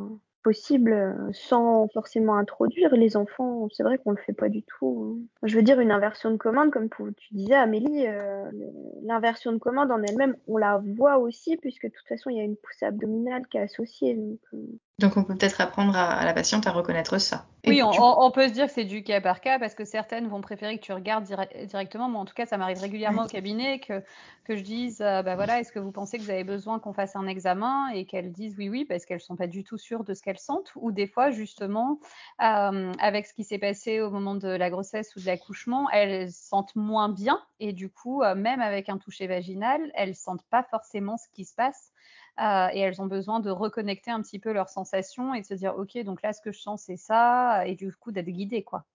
[0.43, 3.67] possible euh, sans forcément introduire les enfants.
[3.71, 5.19] C'est vrai qu'on le fait pas du tout.
[5.19, 5.47] Hein.
[5.47, 8.05] Je veux dire une inversion de commande, comme tu disais Amélie,
[9.03, 12.41] l'inversion de commande en elle-même, on la voit aussi puisque de toute façon il y
[12.41, 14.19] a une poussée abdominale qui est associée.
[14.99, 17.45] Donc on peut peut-être apprendre à, la patiente à reconnaître ça.
[17.67, 20.41] Oui, on, peut se dire que c'est du cas par cas parce que certaines vont
[20.41, 21.25] préférer que tu regardes
[21.65, 22.09] directement.
[22.09, 24.01] Moi, en tout cas, ça m'arrive régulièrement au cabinet que,
[24.45, 26.93] que je dise, euh, bah voilà, est-ce que vous pensez que vous avez besoin qu'on
[26.93, 27.89] fasse un examen?
[27.89, 30.39] Et qu'elles disent oui, oui, parce qu'elles sont pas du tout sûres de ce qu'elles
[30.39, 30.71] sentent.
[30.75, 31.99] Ou des fois, justement,
[32.41, 36.31] euh, avec ce qui s'est passé au moment de la grossesse ou de l'accouchement, elles
[36.31, 40.63] sentent moins bien et du coup, euh, même avec un toucher vaginal, elles sentent pas
[40.63, 41.91] forcément ce qui se passe.
[42.39, 45.55] Euh, et elles ont besoin de reconnecter un petit peu leurs sensations et de se
[45.55, 48.63] dire ok donc là ce que je sens c'est ça et du coup d'être guidée
[48.63, 48.85] quoi.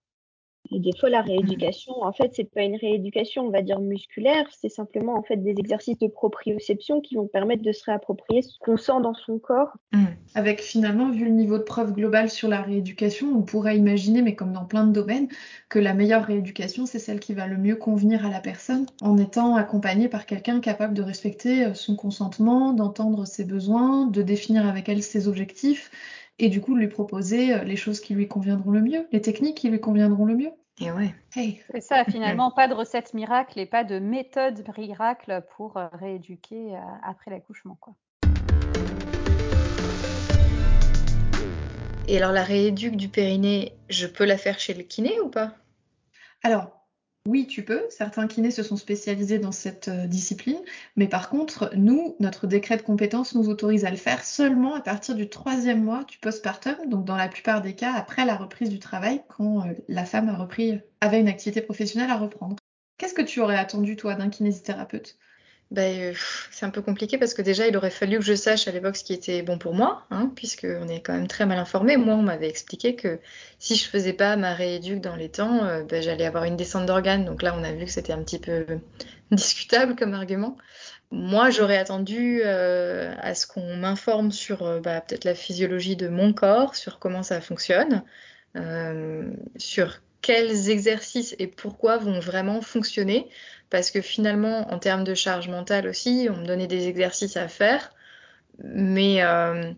[0.75, 4.47] Et des fois, la rééducation, en fait, c'est pas une rééducation, on va dire musculaire,
[4.59, 8.59] c'est simplement en fait des exercices de proprioception qui vont permettre de se réapproprier ce
[8.59, 9.77] qu'on sent dans son corps.
[9.93, 10.05] Mmh.
[10.35, 14.35] Avec finalement, vu le niveau de preuve globale sur la rééducation, on pourrait imaginer, mais
[14.35, 15.29] comme dans plein de domaines,
[15.69, 19.19] que la meilleure rééducation, c'est celle qui va le mieux convenir à la personne, en
[19.19, 24.67] étant accompagnée par quelqu'un capable de respecter euh, son consentement, d'entendre ses besoins, de définir
[24.67, 25.91] avec elle ses objectifs
[26.39, 29.57] et du coup lui proposer euh, les choses qui lui conviendront le mieux, les techniques
[29.59, 30.51] qui lui conviendront le mieux.
[30.81, 31.15] Et ouais.
[31.35, 36.77] C'est ça, finalement, pas de recette miracle et pas de méthode miracle pour euh, rééduquer
[36.77, 37.77] euh, après l'accouchement.
[37.81, 37.95] quoi.
[42.09, 45.55] Et alors la rééduque du périnée, je peux la faire chez le kiné ou pas?
[46.43, 46.82] Alors,
[47.29, 47.87] oui, tu peux.
[47.89, 50.61] Certains kinés se sont spécialisés dans cette euh, discipline,
[50.97, 54.81] mais par contre, nous, notre décret de compétence nous autorise à le faire seulement à
[54.81, 58.71] partir du troisième mois du postpartum, donc dans la plupart des cas après la reprise
[58.71, 60.37] du travail, quand euh, la femme
[61.01, 62.57] avait une activité professionnelle à reprendre.
[62.99, 65.17] Qu'est-ce que tu aurais attendu, toi, d'un kinésithérapeute?
[65.73, 66.15] Ben,
[66.51, 68.95] c'est un peu compliqué parce que déjà, il aurait fallu que je sache à l'époque
[68.95, 71.97] ce qui était bon pour moi, hein, puisqu'on est quand même très mal informé.
[71.97, 73.19] Moi, on m'avait expliqué que
[73.59, 76.85] si je faisais pas ma rééduque dans les temps, euh, ben, j'allais avoir une descente
[76.85, 77.25] d'organes.
[77.25, 78.67] Donc là, on a vu que c'était un petit peu
[79.31, 80.59] discutable comme argument.
[81.11, 86.09] Moi, j'aurais attendu euh, à ce qu'on m'informe sur euh, bah, peut-être la physiologie de
[86.09, 88.03] mon corps, sur comment ça fonctionne,
[89.57, 93.31] sur quels exercices et pourquoi vont vraiment fonctionner
[93.73, 97.49] parce que finalement, en termes de charge mentale aussi, on me donnait des exercices à
[97.49, 97.91] faire,
[98.63, 99.73] mais euh,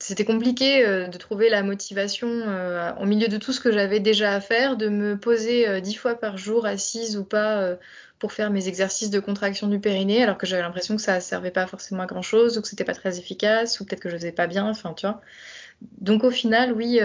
[0.00, 4.00] c'était compliqué euh, de trouver la motivation euh, au milieu de tout ce que j'avais
[4.00, 7.76] déjà à faire, de me poser dix fois par jour assise ou pas
[8.18, 11.52] pour faire mes exercices de contraction du périnée, alors que j'avais l'impression que ça servait
[11.52, 14.16] pas forcément à grand chose, ou que c'était pas très efficace, ou peut-être que je
[14.16, 15.20] faisais pas bien, enfin tu vois.
[16.00, 16.98] Donc au final, oui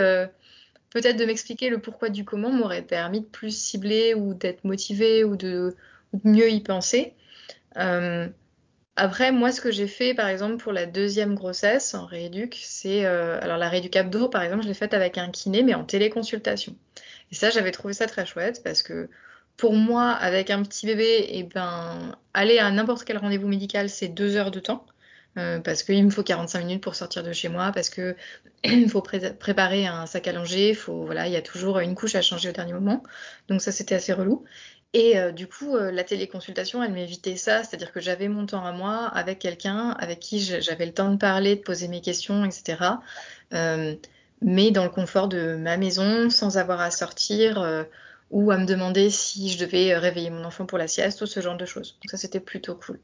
[0.90, 5.24] peut-être de m'expliquer le pourquoi du comment m'aurait permis de plus cibler ou d'être motivée
[5.24, 5.76] ou de
[6.24, 7.14] mieux y penser.
[7.78, 8.28] Euh,
[8.96, 13.06] après, moi, ce que j'ai fait, par exemple, pour la deuxième grossesse en rééduc, c'est
[13.06, 15.86] euh, alors la rééduc abdo, par exemple, je l'ai faite avec un kiné, mais en
[15.86, 16.76] téléconsultation.
[17.32, 19.10] Et ça, j'avais trouvé ça très chouette parce que
[19.58, 24.08] pour moi, avec un petit bébé, eh ben, aller à n'importe quel rendez-vous médical, c'est
[24.08, 24.86] deux heures de temps.
[25.38, 28.16] Euh, parce qu'il me faut 45 minutes pour sortir de chez moi, parce que
[28.64, 32.16] il faut préparer un sac à langer, faut voilà, il y a toujours une couche
[32.16, 33.04] à changer au dernier moment.
[33.48, 34.44] Donc ça c'était assez relou.
[34.94, 38.66] Et euh, du coup, euh, la téléconsultation, elle m'évitait ça, c'est-à-dire que j'avais mon temps
[38.66, 42.44] à moi avec quelqu'un avec qui j'avais le temps de parler, de poser mes questions,
[42.44, 42.84] etc.
[43.54, 43.96] Euh,
[44.42, 47.86] mais dans le confort de ma maison, sans avoir à sortir
[48.32, 51.42] ou à me demander si je devais réveiller mon enfant pour la sieste ou ce
[51.42, 52.00] genre de choses.
[52.02, 53.00] Donc ça, c'était plutôt cool.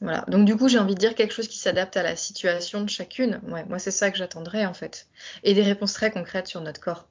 [0.00, 0.24] Voilà.
[0.28, 2.88] Donc du coup, j'ai envie de dire quelque chose qui s'adapte à la situation de
[2.88, 3.40] chacune.
[3.48, 5.08] Ouais, moi, c'est ça que j'attendrais en fait.
[5.42, 7.08] Et des réponses très concrètes sur notre corps.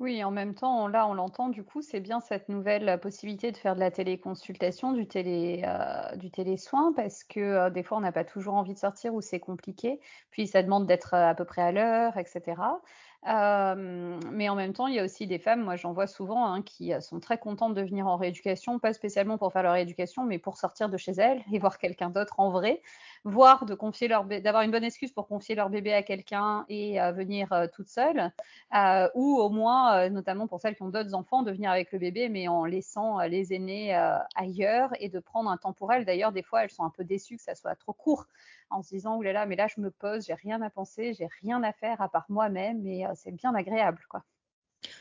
[0.00, 3.52] Oui, en même temps, là, on l'entend, du coup, c'est bien cette nouvelle euh, possibilité
[3.52, 7.98] de faire de la téléconsultation, du télé, euh, du télésoin, parce que euh, des fois,
[7.98, 10.00] on n'a pas toujours envie de sortir ou c'est compliqué.
[10.30, 12.80] Puis, ça demande d'être à peu près à l'heure, etc.
[13.26, 16.62] mais en même temps, il y a aussi des femmes, moi j'en vois souvent, hein,
[16.62, 20.38] qui sont très contentes de venir en rééducation, pas spécialement pour faire leur rééducation, mais
[20.38, 22.80] pour sortir de chez elles et voir quelqu'un d'autre en vrai
[23.24, 27.00] voire de confier leur d'avoir une bonne excuse pour confier leur bébé à quelqu'un et
[27.00, 28.32] euh, venir euh, toute seule,
[28.74, 31.98] euh, ou au moins, notamment pour celles qui ont d'autres enfants, de venir avec le
[31.98, 33.94] bébé, mais en laissant les aînés
[34.34, 36.04] ailleurs et de prendre un temps pour elles.
[36.04, 38.26] D'ailleurs, des fois, elles sont un peu déçues que ça soit trop court,
[38.70, 41.62] en se disant, oulala, mais là, je me pose, j'ai rien à penser, j'ai rien
[41.62, 44.22] à faire à part moi-même, et c'est bien agréable, quoi.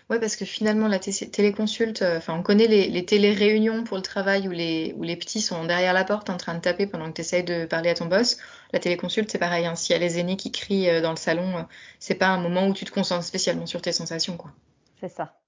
[0.09, 4.03] Ouais, parce que finalement, la téléconsulte, euh, enfin, on connaît les, les télé-réunions pour le
[4.03, 7.07] travail où les, où les petits sont derrière la porte en train de taper pendant
[7.09, 8.37] que tu essayes de parler à ton boss.
[8.73, 9.65] La téléconsulte, c'est pareil.
[9.65, 9.75] Hein.
[9.75, 11.63] S'il y a les aînés qui crient euh, dans le salon, euh,
[11.99, 14.51] c'est pas un moment où tu te concentres spécialement sur tes sensations, quoi.
[14.99, 15.38] C'est ça.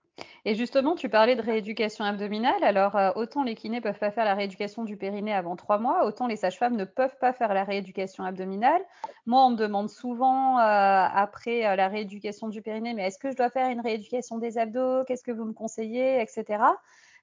[0.43, 2.63] Et justement, tu parlais de rééducation abdominale.
[2.63, 6.05] Alors, euh, autant les kinés peuvent pas faire la rééducation du périnée avant trois mois,
[6.05, 8.81] autant les sages-femmes ne peuvent pas faire la rééducation abdominale.
[9.27, 13.29] Moi, on me demande souvent euh, après euh, la rééducation du périnée, mais est-ce que
[13.29, 15.03] je dois faire une rééducation des abdos?
[15.05, 16.63] Qu'est-ce que vous me conseillez, etc.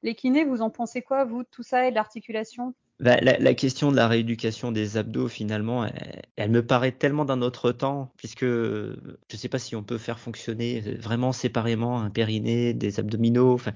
[0.04, 2.74] Les kinés, vous en pensez quoi, vous, de tout ça et de l'articulation?
[3.00, 5.86] Bah, la, question de la rééducation des abdos, finalement,
[6.34, 8.96] elle, me paraît tellement d'un autre temps, puisque je
[9.32, 13.54] ne sais pas si on peut faire fonctionner vraiment séparément un périnée, des abdominaux.
[13.54, 13.70] Enfin,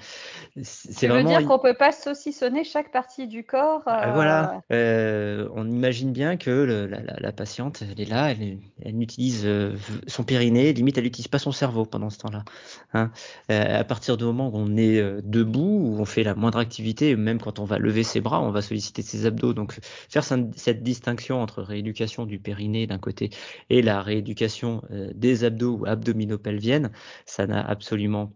[0.63, 1.29] c'est vraiment.
[1.29, 3.83] dire qu'on peut pas saucissonner chaque partie du corps.
[3.87, 4.61] Bah, voilà.
[4.73, 9.77] Euh, on imagine bien que la, patiente, elle est là, elle, elle utilise euh,
[10.09, 12.45] son périnée, limite, elle n'utilise pas son cerveau pendant ce temps-là.
[12.93, 13.13] Hein.
[13.53, 17.15] Euh, à partir du moment où on est debout, où on fait la moindre activité,
[17.15, 19.55] même quand on va lever ses bras, on va solliciter abdos.
[19.55, 23.31] Donc faire cette distinction entre rééducation du périnée d'un côté
[23.71, 26.91] et la rééducation euh, des abdos ou abdominopelviennes,
[27.27, 28.33] ça n'a absolument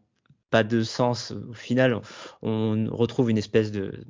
[0.51, 1.33] pas de sens.
[1.33, 2.01] Au final,
[2.43, 4.05] on retrouve une espèce de,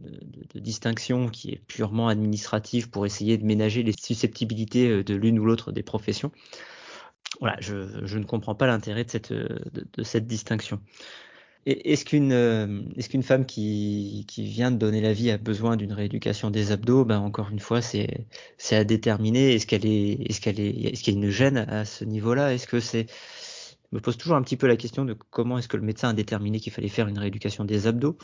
[0.55, 5.44] distinction qui est purement administrative pour essayer de ménager les susceptibilité euh, de l'une ou
[5.44, 6.33] l'autre des professions.
[7.40, 10.81] Voilà, je, ne comprends pas l'intérêt de cette, de cette distinction.
[11.66, 15.76] Est-ce qu'une euh, est-ce qu'une femme qui, qui vient de donner la vie a besoin
[15.76, 17.05] d'une rééducation des abdos?
[17.05, 18.26] Ben encore une fois, c'est
[18.57, 19.55] c'est à déterminer.
[19.55, 22.55] Est-ce qu'elle est est-ce qu'elle est est-ce qu'il y a une gêne à ce niveau-là?
[22.55, 23.07] Est-ce que c'est
[23.90, 26.11] je me pose toujours un petit peu la question de comment est-ce que le médecin
[26.11, 28.16] a déterminé qu'il fallait faire une rééducation des abdos?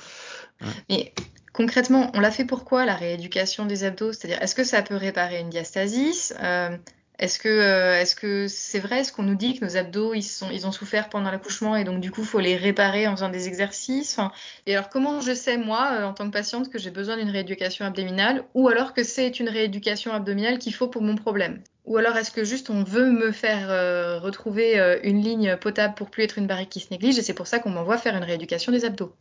[0.88, 1.12] Mais
[1.52, 4.12] concrètement, on l'a fait pourquoi la rééducation des abdos?
[4.12, 6.34] C'est-à-dire, est-ce que ça peut réparer une diastasis?
[6.42, 6.76] Euh,
[7.22, 10.66] Est-ce que euh, est-ce que c'est vrai Est-ce qu'on nous dit que nos abdos ils
[10.66, 14.18] ont souffert pendant l'accouchement et donc du coup faut les réparer en faisant des exercices?
[14.66, 17.30] Et alors comment je sais moi euh, en tant que patiente que j'ai besoin d'une
[17.30, 21.62] rééducation abdominale ou alors que c'est une rééducation abdominale qu'il faut pour mon problème?
[21.84, 26.10] Ou alors est-ce que juste on veut me faire euh, retrouver une ligne potable pour
[26.10, 28.24] plus être une barrique qui se néglige et c'est pour ça qu'on m'envoie faire une
[28.24, 29.14] rééducation des abdos?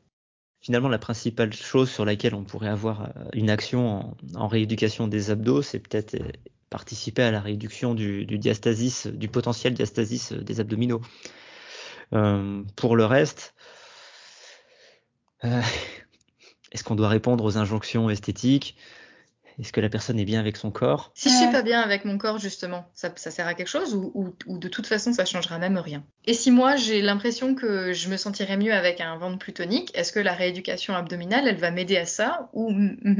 [0.60, 5.62] Finalement, la principale chose sur laquelle on pourrait avoir une action en rééducation des abdos,
[5.62, 6.16] c'est peut-être
[6.72, 11.02] participer à la réduction du, diastasis, du potentiel diastasis des abdominaux.
[12.14, 13.54] Euh, pour le reste,
[15.44, 15.62] euh,
[16.72, 18.76] est-ce qu'on doit répondre aux injonctions esthétiques?
[19.60, 21.12] Est-ce que la personne est bien avec son corps?
[21.14, 24.34] Si je suis pas bien avec mon corps, justement, ça, sert à quelque chose ou,
[24.48, 26.06] de toute façon ça changera même rien?
[26.26, 29.92] Et si moi j'ai l'impression que je me sentirais mieux avec un ventre plus tonique,
[29.94, 32.74] est-ce que la rééducation abdominale, elle va m'aider à ça ou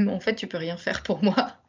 [0.08, 1.61] en fait tu peux rien faire pour moi?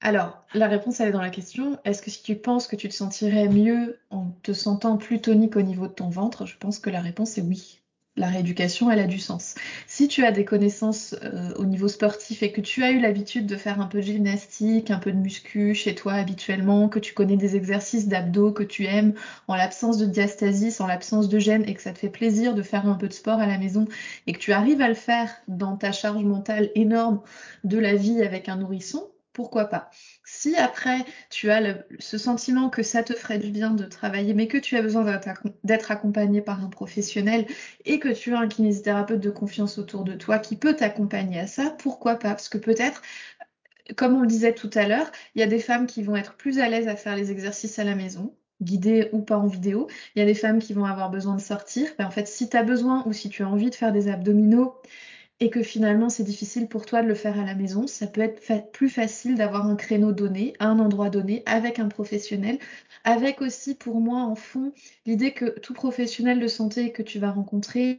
[0.00, 1.78] Alors, la réponse, elle est dans la question.
[1.84, 5.56] Est-ce que si tu penses que tu te sentirais mieux en te sentant plus tonique
[5.56, 7.80] au niveau de ton ventre, je pense que la réponse est oui.
[8.18, 9.54] La rééducation, elle a du sens.
[9.86, 13.46] Si tu as des connaissances euh, au niveau sportif et que tu as eu l'habitude
[13.46, 17.12] de faire un peu de gymnastique, un peu de muscu chez toi habituellement, que tu
[17.12, 19.12] connais des exercices d'abdos que tu aimes,
[19.48, 22.62] en l'absence de diastasis, en l'absence de gêne et que ça te fait plaisir de
[22.62, 23.86] faire un peu de sport à la maison
[24.26, 27.20] et que tu arrives à le faire dans ta charge mentale énorme
[27.64, 29.90] de la vie avec un nourrisson, pourquoi pas
[30.24, 34.48] Si après tu as ce sentiment que ça te ferait du bien de travailler, mais
[34.48, 35.20] que tu as besoin
[35.62, 37.46] d'être accompagné par un professionnel
[37.84, 41.46] et que tu as un kinésithérapeute de confiance autour de toi qui peut t'accompagner à
[41.46, 42.30] ça, pourquoi pas?
[42.30, 43.02] Parce que peut-être
[43.94, 46.34] comme on le disait tout à l'heure, il y a des femmes qui vont être
[46.36, 49.86] plus à l'aise à faire les exercices à la maison, guidés ou pas en vidéo.
[50.14, 51.90] Il y a des femmes qui vont avoir besoin de sortir.
[51.98, 54.08] Ben, en fait, si tu as besoin ou si tu as envie de faire des
[54.08, 54.80] abdominaux,
[55.40, 58.22] et que finalement c'est difficile pour toi de le faire à la maison, ça peut
[58.22, 62.58] être plus facile d'avoir un créneau donné, un endroit donné, avec un professionnel,
[63.04, 64.72] avec aussi pour moi en fond
[65.06, 67.98] l'idée que tout professionnel de santé que tu vas rencontrer,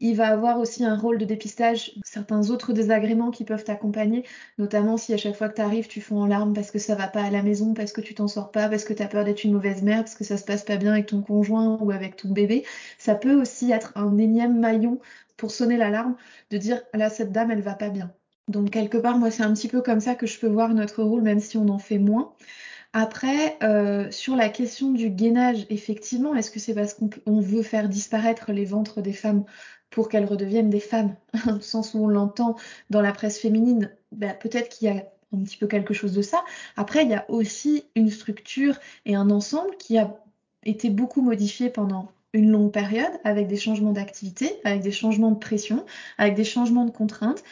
[0.00, 4.24] il va avoir aussi un rôle de dépistage, certains autres désagréments qui peuvent t'accompagner,
[4.58, 6.94] notamment si à chaque fois que tu arrives, tu fonds en larmes parce que ça
[6.94, 9.08] va pas à la maison, parce que tu t'en sors pas, parce que tu as
[9.08, 11.78] peur d'être une mauvaise mère, parce que ça se passe pas bien avec ton conjoint
[11.80, 12.64] ou avec ton bébé.
[12.98, 15.00] Ça peut aussi être un énième maillon
[15.36, 16.16] pour sonner l'alarme
[16.50, 18.12] de dire là cette dame elle va pas bien.
[18.48, 21.02] Donc quelque part moi c'est un petit peu comme ça que je peux voir notre
[21.02, 22.34] rôle même si on en fait moins.
[22.92, 27.88] Après, euh, sur la question du gainage, effectivement, est-ce que c'est parce qu'on veut faire
[27.88, 29.44] disparaître les ventres des femmes
[29.90, 31.14] pour qu'elles redeviennent des femmes,
[31.48, 32.56] au sens où on l'entend
[32.90, 36.22] dans la presse féminine ben, Peut-être qu'il y a un petit peu quelque chose de
[36.22, 36.44] ça.
[36.76, 38.76] Après, il y a aussi une structure
[39.06, 40.16] et un ensemble qui a
[40.64, 45.38] été beaucoup modifié pendant une longue période avec des changements d'activité, avec des changements de
[45.38, 45.84] pression,
[46.18, 47.42] avec des changements de contraintes,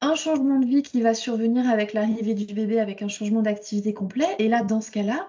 [0.00, 3.94] un changement de vie qui va survenir avec l'arrivée du bébé, avec un changement d'activité
[3.94, 4.28] complet.
[4.38, 5.26] Et là, dans ce cas-là,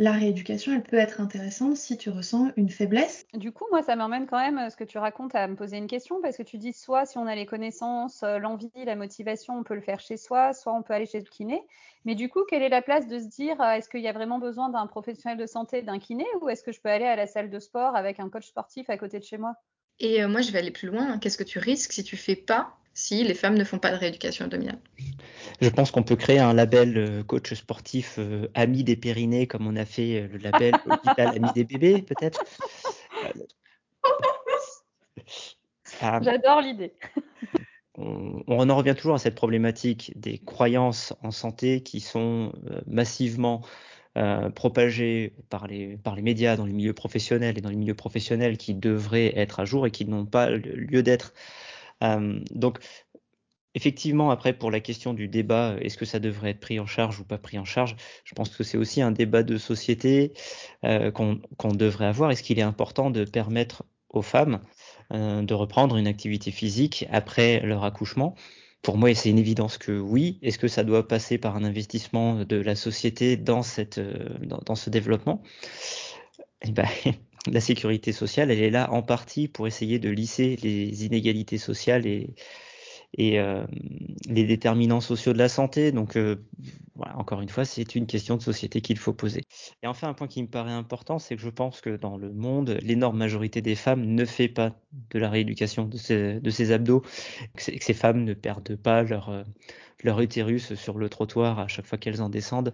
[0.00, 3.26] la rééducation, elle peut être intéressante si tu ressens une faiblesse.
[3.34, 5.76] Du coup, moi, ça m'emmène quand même, euh, ce que tu racontes, à me poser
[5.76, 8.96] une question, parce que tu dis soit si on a les connaissances, euh, l'envie, la
[8.96, 11.62] motivation, on peut le faire chez soi, soit on peut aller chez le kiné.
[12.06, 14.12] Mais du coup, quelle est la place de se dire, euh, est-ce qu'il y a
[14.14, 17.14] vraiment besoin d'un professionnel de santé, d'un kiné, ou est-ce que je peux aller à
[17.14, 19.52] la salle de sport avec un coach sportif à côté de chez moi?
[19.98, 21.18] Et moi, je vais aller plus loin.
[21.18, 23.96] Qu'est-ce que tu risques si tu fais pas si les femmes ne font pas de
[23.96, 24.78] rééducation abdominale.
[25.62, 29.66] Je pense qu'on peut créer un label euh, coach sportif euh, ami des périnées, comme
[29.66, 32.44] on a fait euh, le label hôpital ami des bébés, peut-être.
[36.22, 36.92] J'adore l'idée.
[37.96, 42.52] On, en revient toujours à cette problématique des croyances en santé qui sont
[42.86, 43.60] massivement
[44.54, 48.56] propagées par les, par les médias dans les milieux professionnels et dans les milieux professionnels
[48.56, 51.69] qui devraient être à jour et qui n'ont pas lieu d'être euh,
[52.50, 52.78] donc,
[53.76, 57.20] Effectivement, après, pour la question du débat, est-ce que ça devrait être pris en charge
[57.20, 60.32] ou pas pris en charge Je pense que c'est aussi un débat de société
[60.84, 62.32] euh, qu'on devrait avoir.
[62.32, 64.60] Est-ce qu'il est important de permettre aux femmes
[65.12, 68.34] de reprendre une activité physique après leur accouchement?
[68.82, 70.38] Pour moi, c'est une évidence que oui.
[70.42, 74.00] Est-ce que ça doit passer par un investissement de la société dans, cette,
[74.44, 75.42] dans, dans ce développement?
[76.62, 76.88] Eh ben,
[77.46, 82.06] la sécurité sociale, elle est là en partie pour essayer de lisser les inégalités sociales
[82.06, 82.34] et,
[83.38, 83.66] euh,
[84.28, 85.90] les déterminants sociaux de la santé.
[85.90, 86.36] Donc, euh,
[87.14, 89.42] encore une fois, c'est une question de société qu'il faut poser.
[89.82, 92.30] Et enfin, un point qui me paraît important, c'est que je pense que dans le
[92.30, 94.74] monde, l'énorme majorité des femmes ne fait pas
[95.10, 95.96] de la rééducation de
[96.50, 97.02] ses abdos,
[97.56, 99.44] que, ces femmes ne perdent pas euh,
[100.04, 102.72] leur utérus sur le trottoir à chaque fois qu'elles en descendent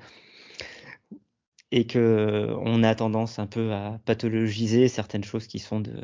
[1.73, 6.03] et que on a tendance un peu à pathologiser certaines choses qui sont de,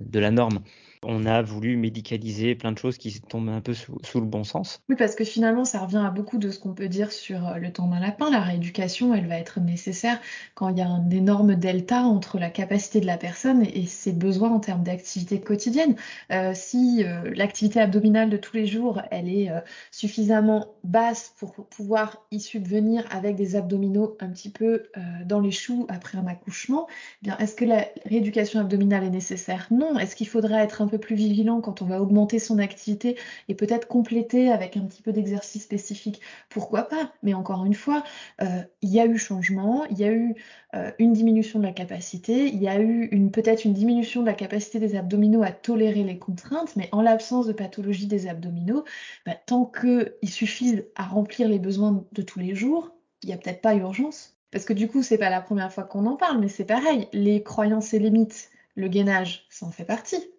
[0.00, 0.60] de, la norme.
[1.06, 4.82] On a voulu médicaliser plein de choses qui tombent un peu sous, le bon sens.
[4.88, 7.56] Oui, parce que finalement, ça revient à beaucoup de ce qu'on peut dire sur euh,
[7.56, 8.30] le temps d'un lapin.
[8.30, 10.20] La rééducation, elle va être nécessaire
[10.54, 14.12] quand il y a un énorme delta entre la capacité de la personne et, ses
[14.12, 15.96] besoins en termes d'activité quotidienne.
[16.32, 19.50] Euh, si euh, l'activité abdominale de tous les jours, elle est
[19.90, 24.84] suffisamment basse pour pouvoir y subvenir avec des abdominaux un petit peu
[25.24, 26.86] dans les choux après un accouchement,
[27.22, 29.66] eh bien, est-ce que la rééducation abdominale est nécessaire?
[29.70, 29.98] Non.
[29.98, 33.16] Est-ce qu'il faudra être un peu plus vigilant quand on va augmenter son activité
[33.48, 37.12] et peut-être compléter avec un petit peu d'exercice spécifique Pourquoi pas?
[37.22, 38.04] Mais encore une fois,
[38.42, 40.34] euh, il y a eu changement, il y a eu
[40.74, 44.26] euh, une diminution de la capacité, il y a eu une peut-être une diminution de
[44.26, 48.84] la capacité des abdominaux à tolérer les contraintes, mais en l'absence de pathologie des abdominaux,
[49.26, 52.90] bah, tant qu'ils suffisent à remplir les besoins de tous les jours,
[53.22, 54.36] il n'y a peut-être pas urgence.
[54.50, 57.08] Parce que du coup, c'est pas la première fois qu'on en parle, mais c'est pareil.
[57.12, 60.33] Les croyances et les mythes, le gainage, ça en fait partie.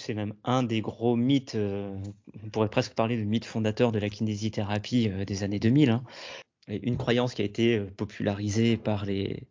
[0.00, 1.94] C'est même un des gros mythes, euh,
[2.42, 5.90] on pourrait presque parler de mythe fondateur de la kinésithérapie euh, des années 2000.
[5.90, 6.02] Hein.
[6.68, 9.44] Une croyance qui a été euh, popularisée par les,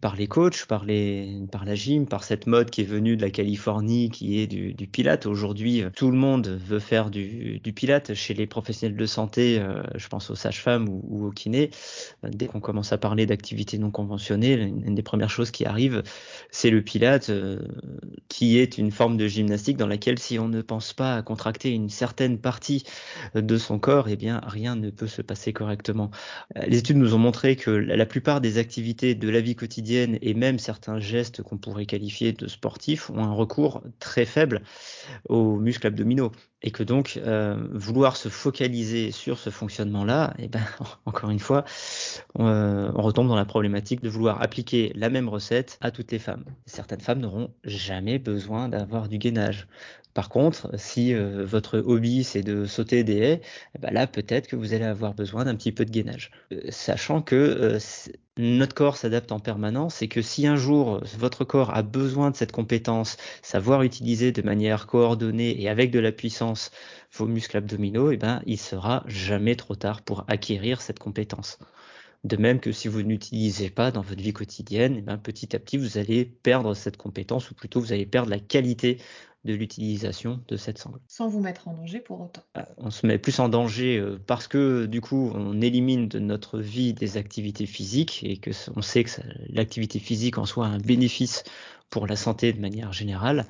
[0.00, 3.22] par les coachs, par, les, par la gym, par cette mode qui est venue de
[3.22, 5.26] la Californie, qui est du, du pilate.
[5.26, 8.14] Aujourd'hui, euh, tout le monde veut faire du, du, pilate.
[8.14, 11.70] Chez les professionnels de santé, euh, je pense aux sages-femmes ou, ou, aux kinés,
[12.22, 16.02] dès qu'on commence à parler d'activités non conventionnelles, une, des premières choses qui arrivent,
[16.50, 17.32] c'est le pilate,
[18.28, 21.70] qui est une forme de gymnastique dans laquelle si on ne pense pas à contracter
[21.70, 22.84] une certaine partie
[23.34, 26.10] de son corps, eh bien rien ne peut se passer correctement.
[26.66, 30.34] Les études nous ont montré que la plupart des activités de la vie quotidienne et
[30.34, 34.62] même certains gestes qu'on pourrait qualifier de sportifs ont un recours très faible
[35.28, 36.32] aux muscles abdominaux
[36.64, 40.62] et que donc euh, vouloir se focaliser sur ce fonctionnement-là, et eh ben
[41.04, 41.64] encore une fois,
[42.34, 46.10] on, euh, on, retombe dans la problématique de vouloir appliquer la même recette à toutes
[46.10, 46.44] les femmes.
[46.66, 49.68] Certaines femmes n'auront jamais besoin d'avoir du gainage.
[50.14, 53.40] Par contre, si euh, votre hobby c'est de sauter des haies,
[53.76, 56.30] eh ben là peut-être que vous allez avoir besoin d'un petit peu de gainage.
[56.70, 57.78] Sachant que
[58.36, 62.36] notre corps s'adapte en permanence et que si un jour votre corps a besoin de
[62.36, 66.70] cette compétence, savoir utiliser de manière coordonnée et avec de la puissance
[67.12, 71.58] vos muscles abdominaux, eh ben il sera jamais trop tard pour acquérir cette compétence.
[72.24, 75.58] De même que si vous n'utilisez pas dans votre vie quotidienne, eh ben, petit à
[75.58, 78.98] petit, vous allez perdre cette compétence, ou plutôt vous allez perdre la qualité
[79.44, 81.00] de l'utilisation de cette sangle.
[81.08, 82.42] Sans vous mettre en danger pour autant.
[82.56, 86.18] Euh, on se met plus en danger euh, parce que du coup on élimine de
[86.18, 90.70] notre vie des activités physiques et que on sait que l'activité physique en soi a
[90.70, 91.44] un bénéfice
[91.90, 93.44] pour la santé de manière générale.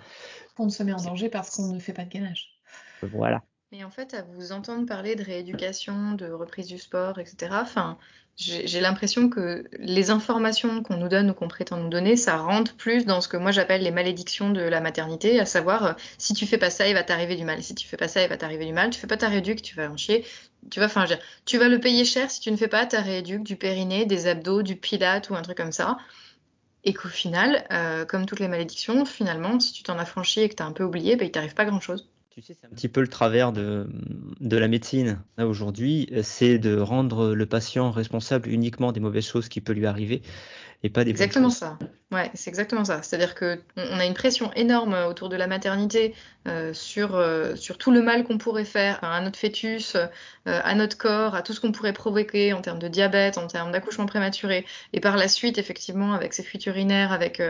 [0.58, 2.60] On se met en danger parce qu'on ne fait pas de gainage.
[3.02, 3.42] Voilà.
[3.76, 7.98] Et en fait, à vous entendre parler de rééducation, de reprise du sport, etc., enfin,
[8.36, 12.76] j'ai l'impression que les informations qu'on nous donne ou qu'on prétend nous donner, ça rentre
[12.76, 16.34] plus dans ce que moi j'appelle les malédictions de la maternité, à savoir euh, si
[16.34, 17.64] tu fais pas ça, il va t'arriver du mal.
[17.64, 18.90] Si tu fais pas ça, il va t'arriver du mal.
[18.90, 20.24] Tu fais pas ta rééduque, tu vas en chier.
[20.70, 21.06] Tu vas, enfin,
[21.44, 24.28] tu vas le payer cher si tu ne fais pas ta rééduque, du périnée, des
[24.28, 25.98] abdos, du pilate ou un truc comme ça.
[26.84, 30.48] Et qu'au final, euh, comme toutes les malédictions, finalement, si tu t'en as franchi et
[30.48, 32.08] que tu as un peu oublié, ben, il t'arrive pas grand chose.
[32.34, 33.86] Tu sais, c'est un petit peu le travers de,
[34.40, 35.20] de la médecine.
[35.38, 40.20] Aujourd'hui, c'est de rendre le patient responsable uniquement des mauvaises choses qui peuvent lui arriver
[40.82, 41.78] et pas des Exactement ça.
[42.10, 43.02] Ouais, c'est exactement ça.
[43.02, 46.12] C'est-à-dire que on a une pression énorme autour de la maternité
[46.48, 50.08] euh, sur, euh, sur tout le mal qu'on pourrait faire à notre fœtus, euh,
[50.44, 53.70] à notre corps, à tout ce qu'on pourrait provoquer en termes de diabète, en termes
[53.70, 54.66] d'accouchement prématuré.
[54.92, 57.40] Et par la suite, effectivement, avec ces fuites urinaires, avec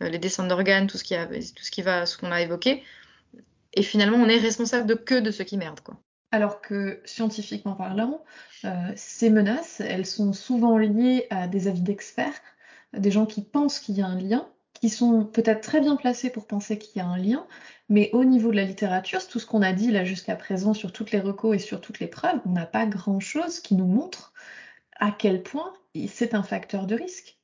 [0.00, 2.82] les descentes d'organes, tout ce qui a, tout ce qui va, ce qu'on a évoqué
[3.74, 5.96] et finalement, on est responsable de que de ce qui merde, quoi.
[6.30, 8.24] Alors que scientifiquement parlant,
[8.64, 12.40] euh, ces menaces, elles sont souvent liées à des avis d'experts,
[12.96, 16.30] des gens qui pensent qu'il y a un lien, qui sont peut-être très bien placés
[16.30, 17.46] pour penser qu'il y a un lien,
[17.88, 20.92] mais au niveau de la littérature, tout ce qu'on a dit là jusqu'à présent sur
[20.92, 24.32] toutes les recos et sur toutes les preuves, on n'a pas grand-chose qui nous montre
[24.98, 25.72] à quel point
[26.08, 27.38] c'est un facteur de risque.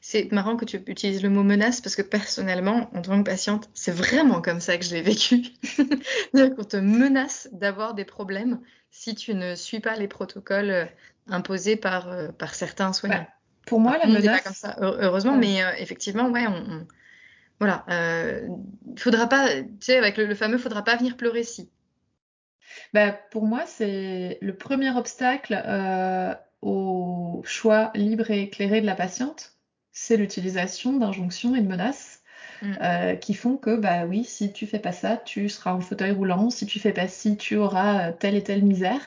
[0.00, 3.68] C'est marrant que tu utilises le mot menace parce que personnellement, en tant que patiente,
[3.74, 5.42] c'est vraiment comme ça que je l'ai vécu.
[5.62, 8.60] C'est-à-dire qu'on te menace d'avoir des problèmes
[8.90, 10.86] si tu ne suis pas les protocoles euh,
[11.28, 13.18] imposés par, euh, par certains soignants.
[13.18, 13.28] Bah,
[13.66, 14.24] pour moi, la menace.
[14.24, 16.86] Pas comme ça, heureusement, mais euh, effectivement, ouais, on,
[17.58, 17.84] voilà.
[17.88, 21.70] Il faudra pas, tu sais, avec le, fameux, faudra pas venir pleurer si.
[22.94, 25.62] Bah, pour moi, c'est le premier obstacle
[26.62, 29.54] au choix libre et éclairé de la patiente
[29.92, 32.22] c'est l'utilisation d'injonctions et de menaces
[32.62, 32.72] mm.
[32.82, 36.12] euh, qui font que, bah oui, si tu fais pas ça, tu seras en fauteuil
[36.12, 39.00] roulant, si tu fais pas ci, tu auras euh, telle et telle misère.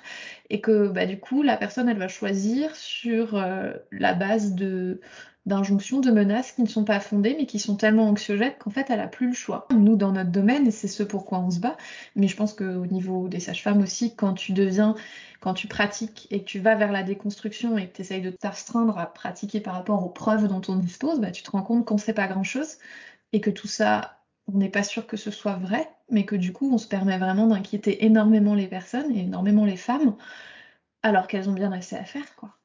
[0.50, 5.02] Et que, bah du coup, la personne, elle va choisir sur euh, la base de
[5.46, 8.90] d'injonctions, de menaces qui ne sont pas fondées, mais qui sont tellement anxiogènes qu'en fait,
[8.90, 9.68] elle a plus le choix.
[9.72, 11.76] Nous, dans notre domaine, et c'est ce pourquoi on se bat,
[12.16, 14.96] mais je pense qu'au niveau des sages-femmes aussi, quand tu deviens,
[15.42, 18.30] quand tu pratiques et que tu vas vers la déconstruction et que tu essayes de
[18.32, 21.86] t'astreindre à pratiquer par rapport aux preuves dont on dispose, bah, tu te rends compte
[21.86, 22.78] qu'on ne sait pas grand-chose
[23.34, 26.54] et que tout ça, on n'est pas sûr que ce soit vrai, mais que du
[26.54, 30.16] coup, on se permet vraiment d'inquiéter énormément les personnes et énormément les femmes,
[31.04, 32.58] alors qu'elles ont bien assez à faire, quoi.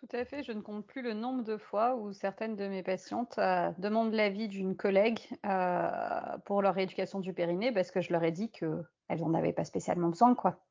[0.00, 2.82] Tout à fait, je ne compte plus le nombre de fois où certaines de mes
[2.82, 8.10] patientes euh, demandent l'avis d'une collègue euh, pour leur rééducation du périnée parce que je
[8.12, 8.86] leur ai dit qu'elles
[9.20, 10.64] n'en avaient pas spécialement besoin, quoi.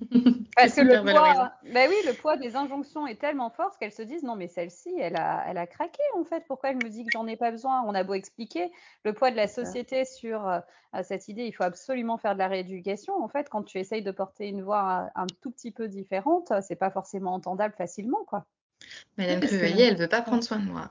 [0.56, 4.02] Parce que le poids, bah oui, le poids des injonctions est tellement fort qu'elles se
[4.02, 6.44] disent non mais celle-ci, elle a, elle a craqué en fait.
[6.46, 7.82] Pourquoi elle me dit que j'en ai pas besoin?
[7.86, 8.70] On a beau expliquer
[9.04, 10.60] le poids de la société sur euh,
[11.02, 13.22] cette idée, il faut absolument faire de la rééducation.
[13.22, 16.76] En fait, quand tu essayes de porter une voix un, tout petit peu différente, c'est
[16.76, 18.46] pas forcément entendable facilement, quoi.
[19.16, 20.90] Madame Crevelier, elle veut pas prendre soin de moi.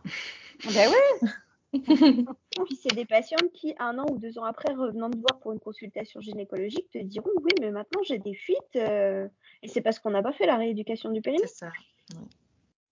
[0.74, 1.30] Ben oui.
[1.74, 5.52] Puis c'est des patientes qui, un an ou deux ans après, revenant te voir pour
[5.52, 9.28] une consultation gynécologique, te diront oui, mais maintenant j'ai des fuites euh,
[9.64, 11.46] et c'est parce qu'on n'a pas fait la rééducation du périnée.
[11.46, 11.72] C'est ça.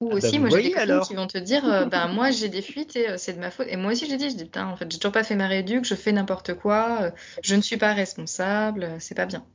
[0.01, 2.31] Ou ah bah, aussi, moi j'ai des copines qui vont te dire euh, ben moi
[2.31, 3.67] j'ai des fuites et euh, c'est de ma faute.
[3.69, 5.47] Et moi aussi j'ai dit, je dis putain, en fait, j'ai toujours pas fait ma
[5.47, 7.11] rééduque, je fais n'importe quoi,
[7.41, 9.45] je ne suis pas responsable, c'est pas bien.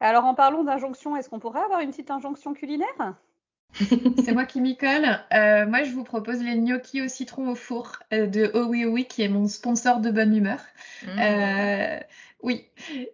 [0.00, 3.14] Alors en parlant d'injonction, est-ce qu'on pourrait avoir une petite injonction culinaire?
[4.24, 5.18] C'est moi qui m'y colle.
[5.32, 8.84] Euh, moi, je vous propose les gnocchis au citron au four euh, de Oh Oui
[8.84, 10.60] Oui, qui est mon sponsor de bonne humeur.
[11.02, 11.08] Mmh.
[11.18, 11.98] Euh,
[12.42, 12.66] oui,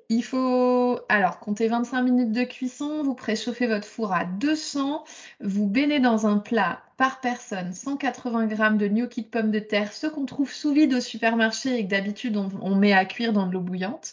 [0.08, 3.04] il faut alors compter 25 minutes de cuisson.
[3.04, 5.04] Vous préchauffez votre four à 200.
[5.40, 9.92] Vous baignez dans un plat par personne 180 g de gnocchis de pommes de terre,
[9.92, 13.46] ceux qu'on trouve sous vide au supermarché et que d'habitude on met à cuire dans
[13.46, 14.12] de l'eau bouillante.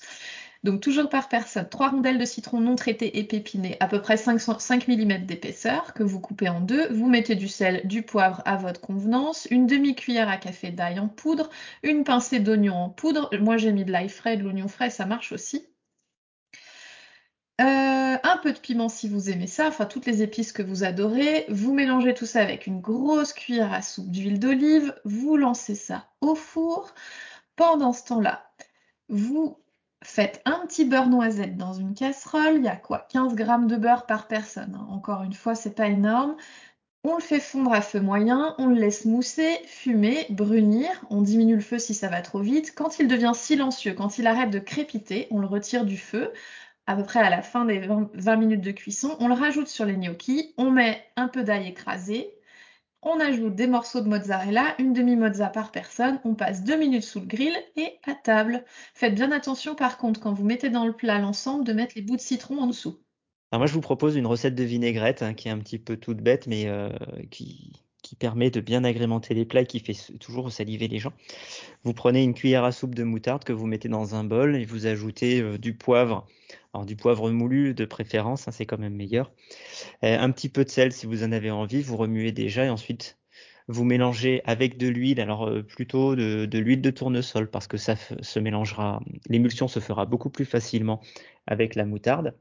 [0.63, 4.17] Donc toujours par personne, trois rondelles de citron non traitées et pépinées, à peu près
[4.17, 6.91] 5, 5 mm d'épaisseur, que vous coupez en deux.
[6.93, 11.07] Vous mettez du sel, du poivre à votre convenance, une demi-cuillère à café d'ail en
[11.07, 11.49] poudre,
[11.83, 13.29] une pincée d'oignon en poudre.
[13.39, 15.67] Moi j'ai mis de l'ail frais, de l'oignon frais, ça marche aussi.
[17.59, 20.83] Euh, un peu de piment si vous aimez ça, enfin toutes les épices que vous
[20.83, 21.45] adorez.
[21.49, 24.93] Vous mélangez tout ça avec une grosse cuillère à soupe d'huile d'olive.
[25.05, 26.93] Vous lancez ça au four.
[27.55, 28.51] Pendant ce temps-là,
[29.09, 29.57] vous
[30.03, 32.57] Faites un petit beurre noisette dans une casserole.
[32.57, 33.07] Il y a quoi?
[33.09, 34.75] 15 g de beurre par personne.
[34.75, 34.87] Hein.
[34.89, 36.35] Encore une fois, c'est pas énorme.
[37.03, 40.89] On le fait fondre à feu moyen, on le laisse mousser, fumer, brunir.
[41.09, 42.73] On diminue le feu si ça va trop vite.
[42.75, 46.33] Quand il devient silencieux, quand il arrête de crépiter, on le retire du feu.
[46.85, 49.85] À peu près à la fin des 20 minutes de cuisson, on le rajoute sur
[49.85, 50.53] les gnocchis.
[50.57, 52.36] On met un peu d'ail écrasé,
[53.07, 57.21] on ajoute des morceaux de mozzarella, une demi-mozza par personne, on passe deux minutes sous
[57.21, 58.63] le grill et à table.
[58.93, 62.01] Faites bien attention par contre quand vous mettez dans le plat l'ensemble de mettre les
[62.01, 62.99] bouts de citron en dessous.
[63.51, 65.95] Alors moi je vous propose une recette de vinaigrette hein, qui est un petit peu
[65.95, 66.89] toute bête mais euh,
[67.31, 67.73] qui,
[68.19, 71.11] permet de bien agrémenter les plats et qui fait toujours saliver les gens.
[71.83, 74.63] Vous prenez une cuillère à soupe de moutarde que vous mettez dans un bol et
[74.63, 76.25] vous ajoutez euh, du poivre,
[76.85, 79.31] du poivre moulu de préférence, hein, c'est quand même meilleur.
[80.03, 82.69] Euh, un petit peu de sel si vous en avez envie, vous remuez déjà et
[82.69, 83.17] ensuite
[83.67, 87.95] vous mélangez avec de l'huile, alors euh, plutôt de, l'huile de tournesol parce que ça
[87.95, 91.01] se mélangera, l'émulsion se fera beaucoup plus facilement
[91.47, 92.33] avec la moutarde.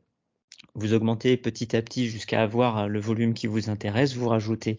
[0.75, 4.15] Vous augmentez petit à petit jusqu'à avoir euh, le volume qui vous intéresse.
[4.15, 4.79] Vous rajoutez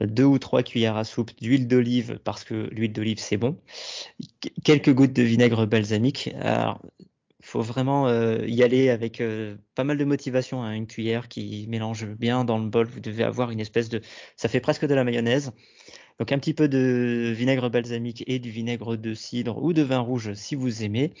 [0.00, 3.58] deux ou trois cuillères à soupe d'huile d'olive parce que l'huile d'olive c'est bon.
[4.64, 6.34] Quelques gouttes de vinaigre balsamique.
[7.46, 10.62] Faut vraiment euh, y aller avec euh, pas mal de motivation.
[10.62, 10.72] Hein.
[10.72, 12.86] Une cuillère qui mélange bien dans le bol.
[12.86, 14.00] Vous devez avoir une espèce de,
[14.36, 15.52] ça fait presque de la mayonnaise.
[16.18, 20.00] Donc un petit peu de vinaigre balsamique et du vinaigre de cidre ou de vin
[20.00, 21.12] rouge si vous aimez.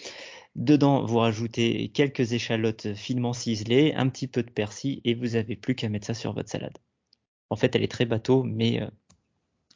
[0.56, 5.54] Dedans, vous rajoutez quelques échalotes finement ciselées, un petit peu de persil et vous n'avez
[5.54, 6.76] plus qu'à mettre ça sur votre salade.
[7.50, 8.88] En fait, elle est très bateau, mais euh,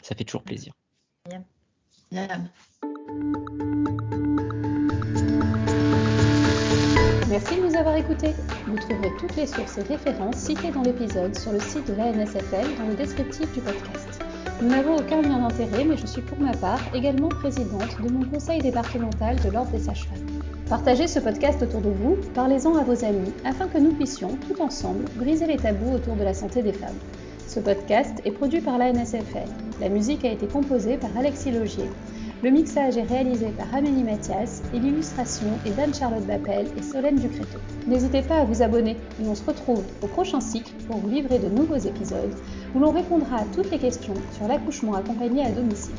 [0.03, 0.73] ça fait toujours plaisir.
[7.31, 8.35] Merci de nous avoir écoutés.
[8.67, 12.67] Vous trouverez toutes les sources et références citées dans l'épisode sur le site de l'ANSFL
[12.77, 14.21] dans le descriptif du podcast.
[14.61, 18.25] Nous n'avons aucun lien d'intérêt, mais je suis pour ma part également présidente de mon
[18.25, 20.27] conseil départemental de l'Ordre des sages-femmes.
[20.69, 24.61] Partagez ce podcast autour de vous, parlez-en à vos amis, afin que nous puissions, tout
[24.61, 26.99] ensemble, briser les tabous autour de la santé des femmes.
[27.47, 29.49] Ce podcast est produit par la NSFL.
[29.81, 31.91] La musique a été composée par Alexis Logier.
[32.43, 37.59] Le mixage est réalisé par Amélie Mathias et l'illustration est d'Anne-Charlotte Bappel et Solène Ducréto.
[37.87, 41.39] N'hésitez pas à vous abonner et on se retrouve au prochain cycle pour vous livrer
[41.39, 42.35] de nouveaux épisodes
[42.75, 45.93] où l'on répondra à toutes les questions sur l'accouchement accompagné à domicile.